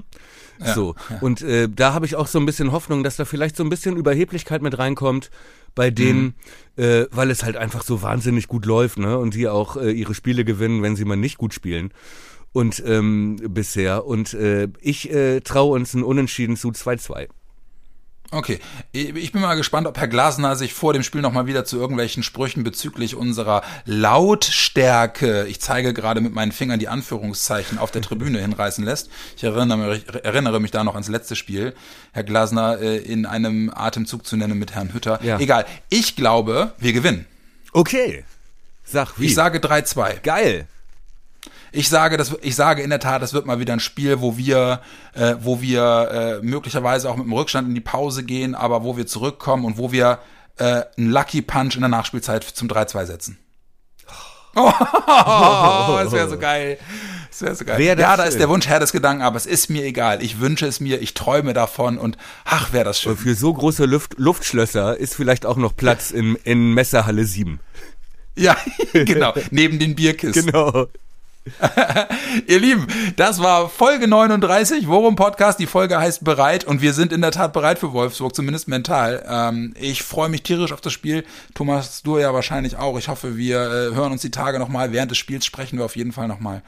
Ja, 0.60 0.74
so. 0.74 0.94
ja. 1.10 1.18
Und 1.20 1.42
äh, 1.42 1.68
da 1.68 1.92
habe 1.94 2.06
ich 2.06 2.16
auch 2.16 2.26
so 2.26 2.38
ein 2.38 2.46
bisschen 2.46 2.72
Hoffnung, 2.72 3.02
dass 3.02 3.16
da 3.16 3.24
vielleicht 3.24 3.56
so 3.56 3.62
ein 3.64 3.70
bisschen 3.70 3.96
Überheblichkeit 3.96 4.62
mit 4.62 4.78
reinkommt 4.78 5.30
bei 5.74 5.90
denen, 5.90 6.34
Mhm. 6.76 6.82
äh, 6.84 7.06
weil 7.10 7.30
es 7.30 7.42
halt 7.42 7.56
einfach 7.56 7.82
so 7.82 8.02
wahnsinnig 8.02 8.46
gut 8.48 8.66
läuft, 8.66 8.98
ne? 8.98 9.18
Und 9.18 9.34
die 9.34 9.48
auch 9.48 9.76
äh, 9.76 9.90
ihre 9.90 10.14
Spiele 10.14 10.44
gewinnen, 10.44 10.82
wenn 10.82 10.96
sie 10.96 11.04
mal 11.06 11.16
nicht 11.16 11.38
gut 11.38 11.54
spielen. 11.54 11.92
Und 12.52 12.82
ähm, 12.86 13.36
bisher. 13.48 14.04
Und 14.04 14.34
äh, 14.34 14.68
ich 14.80 15.10
äh, 15.10 15.40
traue 15.40 15.74
uns 15.74 15.94
ein 15.94 16.02
Unentschieden 16.02 16.56
zu 16.56 16.68
2-2. 16.68 17.28
Okay, 18.32 18.60
ich 18.92 19.30
bin 19.30 19.42
mal 19.42 19.56
gespannt, 19.56 19.86
ob 19.86 19.98
Herr 19.98 20.08
Glasner 20.08 20.56
sich 20.56 20.72
vor 20.72 20.94
dem 20.94 21.02
Spiel 21.02 21.20
nochmal 21.20 21.46
wieder 21.46 21.66
zu 21.66 21.76
irgendwelchen 21.76 22.22
Sprüchen 22.22 22.64
bezüglich 22.64 23.14
unserer 23.14 23.62
Lautstärke, 23.84 25.44
ich 25.48 25.60
zeige 25.60 25.92
gerade 25.92 26.22
mit 26.22 26.32
meinen 26.32 26.50
Fingern 26.50 26.78
die 26.78 26.88
Anführungszeichen, 26.88 27.76
auf 27.76 27.90
der 27.90 28.00
Tribüne 28.00 28.40
hinreißen 28.40 28.84
lässt. 28.86 29.10
Ich 29.36 29.44
erinnere 29.44 29.76
mich, 29.76 30.06
erinnere 30.24 30.60
mich 30.60 30.70
da 30.70 30.82
noch 30.82 30.94
ans 30.94 31.08
letzte 31.08 31.36
Spiel, 31.36 31.74
Herr 32.12 32.24
Glasner 32.24 32.80
äh, 32.80 32.96
in 32.96 33.26
einem 33.26 33.70
Atemzug 33.74 34.24
zu 34.26 34.38
nennen 34.38 34.58
mit 34.58 34.74
Herrn 34.74 34.94
Hütter. 34.94 35.22
Ja. 35.22 35.38
Egal, 35.38 35.66
ich 35.90 36.16
glaube, 36.16 36.72
wir 36.78 36.94
gewinnen. 36.94 37.26
Okay. 37.72 38.24
Sag 38.82 39.18
wie. 39.20 39.26
Ich 39.26 39.34
sage 39.34 39.58
3-2. 39.58 40.20
Geil. 40.22 40.66
Ich 41.72 41.88
sage, 41.88 42.16
das, 42.16 42.36
ich 42.42 42.54
sage 42.54 42.82
in 42.82 42.90
der 42.90 43.00
Tat, 43.00 43.22
das 43.22 43.32
wird 43.32 43.46
mal 43.46 43.58
wieder 43.58 43.72
ein 43.72 43.80
Spiel, 43.80 44.20
wo 44.20 44.36
wir, 44.36 44.80
äh, 45.14 45.34
wo 45.40 45.60
wir 45.60 46.40
äh, 46.42 46.46
möglicherweise 46.46 47.10
auch 47.10 47.16
mit 47.16 47.24
dem 47.24 47.32
Rückstand 47.32 47.68
in 47.68 47.74
die 47.74 47.80
Pause 47.80 48.24
gehen, 48.24 48.54
aber 48.54 48.84
wo 48.84 48.96
wir 48.96 49.06
zurückkommen 49.06 49.64
und 49.64 49.78
wo 49.78 49.90
wir 49.90 50.18
äh, 50.58 50.82
einen 50.96 51.10
Lucky 51.10 51.40
Punch 51.42 51.74
in 51.74 51.80
der 51.80 51.88
Nachspielzeit 51.88 52.44
zum 52.44 52.68
3-2 52.68 53.06
setzen. 53.06 53.38
Oh, 54.54 55.98
das 56.02 56.12
wäre 56.12 56.28
so 56.28 56.38
geil. 56.38 56.76
Das 57.30 57.40
wäre 57.40 57.54
so 57.54 57.64
geil. 57.64 57.78
Wär 57.78 57.96
das 57.96 58.02
ja, 58.02 58.16
da 58.18 58.24
ist 58.24 58.38
der 58.38 58.50
Wunsch 58.50 58.66
Herr 58.66 58.80
des 58.80 58.92
Gedanken, 58.92 59.22
aber 59.22 59.38
es 59.38 59.46
ist 59.46 59.70
mir 59.70 59.82
egal. 59.82 60.22
Ich 60.22 60.40
wünsche 60.40 60.66
es 60.66 60.78
mir, 60.78 61.00
ich 61.00 61.14
träume 61.14 61.54
davon 61.54 61.96
und 61.96 62.18
ach, 62.44 62.72
wäre 62.74 62.84
das 62.84 63.00
schön. 63.00 63.16
Für 63.16 63.34
so 63.34 63.54
große 63.54 63.86
Luft, 63.86 64.14
Luftschlösser 64.18 64.98
ist 64.98 65.14
vielleicht 65.14 65.46
auch 65.46 65.56
noch 65.56 65.74
Platz 65.74 66.10
in, 66.12 66.36
in 66.44 66.74
Messerhalle 66.74 67.24
7. 67.24 67.60
Ja, 68.36 68.56
genau, 68.92 69.32
neben 69.50 69.78
den 69.78 69.94
Bierkisten. 69.94 70.46
Genau. 70.46 70.86
Ihr 72.46 72.60
Lieben, 72.60 72.86
das 73.16 73.40
war 73.42 73.68
Folge 73.68 74.06
39, 74.06 74.86
Worum 74.86 75.16
Podcast. 75.16 75.58
Die 75.58 75.66
Folge 75.66 75.98
heißt 75.98 76.22
Bereit 76.22 76.64
und 76.64 76.82
wir 76.82 76.92
sind 76.92 77.12
in 77.12 77.20
der 77.20 77.32
Tat 77.32 77.52
bereit 77.52 77.80
für 77.80 77.92
Wolfsburg, 77.92 78.34
zumindest 78.34 78.68
mental. 78.68 79.24
Ähm, 79.28 79.74
ich 79.78 80.04
freue 80.04 80.28
mich 80.28 80.44
tierisch 80.44 80.72
auf 80.72 80.80
das 80.80 80.92
Spiel. 80.92 81.24
Thomas, 81.54 82.02
du 82.04 82.18
ja 82.18 82.32
wahrscheinlich 82.32 82.76
auch. 82.76 82.96
Ich 82.96 83.08
hoffe, 83.08 83.36
wir 83.36 83.58
äh, 83.58 83.94
hören 83.94 84.12
uns 84.12 84.22
die 84.22 84.30
Tage 84.30 84.60
nochmal. 84.60 84.92
Während 84.92 85.10
des 85.10 85.18
Spiels 85.18 85.44
sprechen 85.44 85.78
wir 85.78 85.84
auf 85.84 85.96
jeden 85.96 86.12
Fall 86.12 86.28
nochmal. 86.28 86.62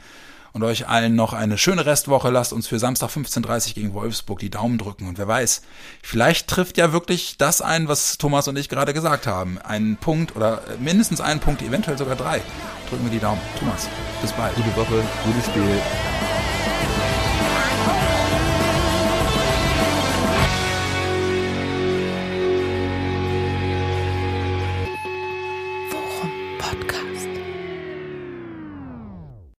Und 0.55 0.63
euch 0.63 0.87
allen 0.87 1.17
noch 1.17 1.33
eine 1.33 1.57
schöne 1.57 1.85
Restwoche. 1.85 2.29
Lasst 2.29 2.53
uns 2.53 2.65
für 2.65 2.79
Samstag 2.79 3.09
15.30 3.09 3.67
Uhr 3.67 3.73
gegen 3.73 3.93
Wolfsburg 3.93 4.39
die 4.39 4.49
Daumen 4.49 4.77
drücken. 4.77 5.09
Und 5.09 5.17
wer 5.17 5.27
weiß, 5.27 5.61
vielleicht 6.01 6.47
trifft 6.47 6.77
ja 6.77 6.93
wirklich 6.93 7.35
das 7.37 7.61
ein, 7.61 7.89
was 7.89 8.17
Thomas 8.17 8.47
und 8.47 8.57
ich 8.57 8.69
gerade 8.69 8.93
gesagt 8.93 9.27
haben. 9.27 9.57
Einen 9.57 9.97
Punkt 9.97 10.33
oder 10.33 10.61
äh, 10.69 10.81
mindestens 10.81 11.19
einen 11.19 11.41
Punkt, 11.41 11.61
eventuell 11.61 11.97
sogar 11.97 12.15
drei. 12.15 12.41
Drücken 12.89 13.03
wir 13.03 13.11
die 13.11 13.19
Daumen. 13.19 13.41
Thomas, 13.59 13.89
bis 14.21 14.31
bald. 14.31 14.55
Gute 14.55 14.73
Woche, 14.77 15.03
gutes 15.25 15.45
Spiel. 15.45 15.81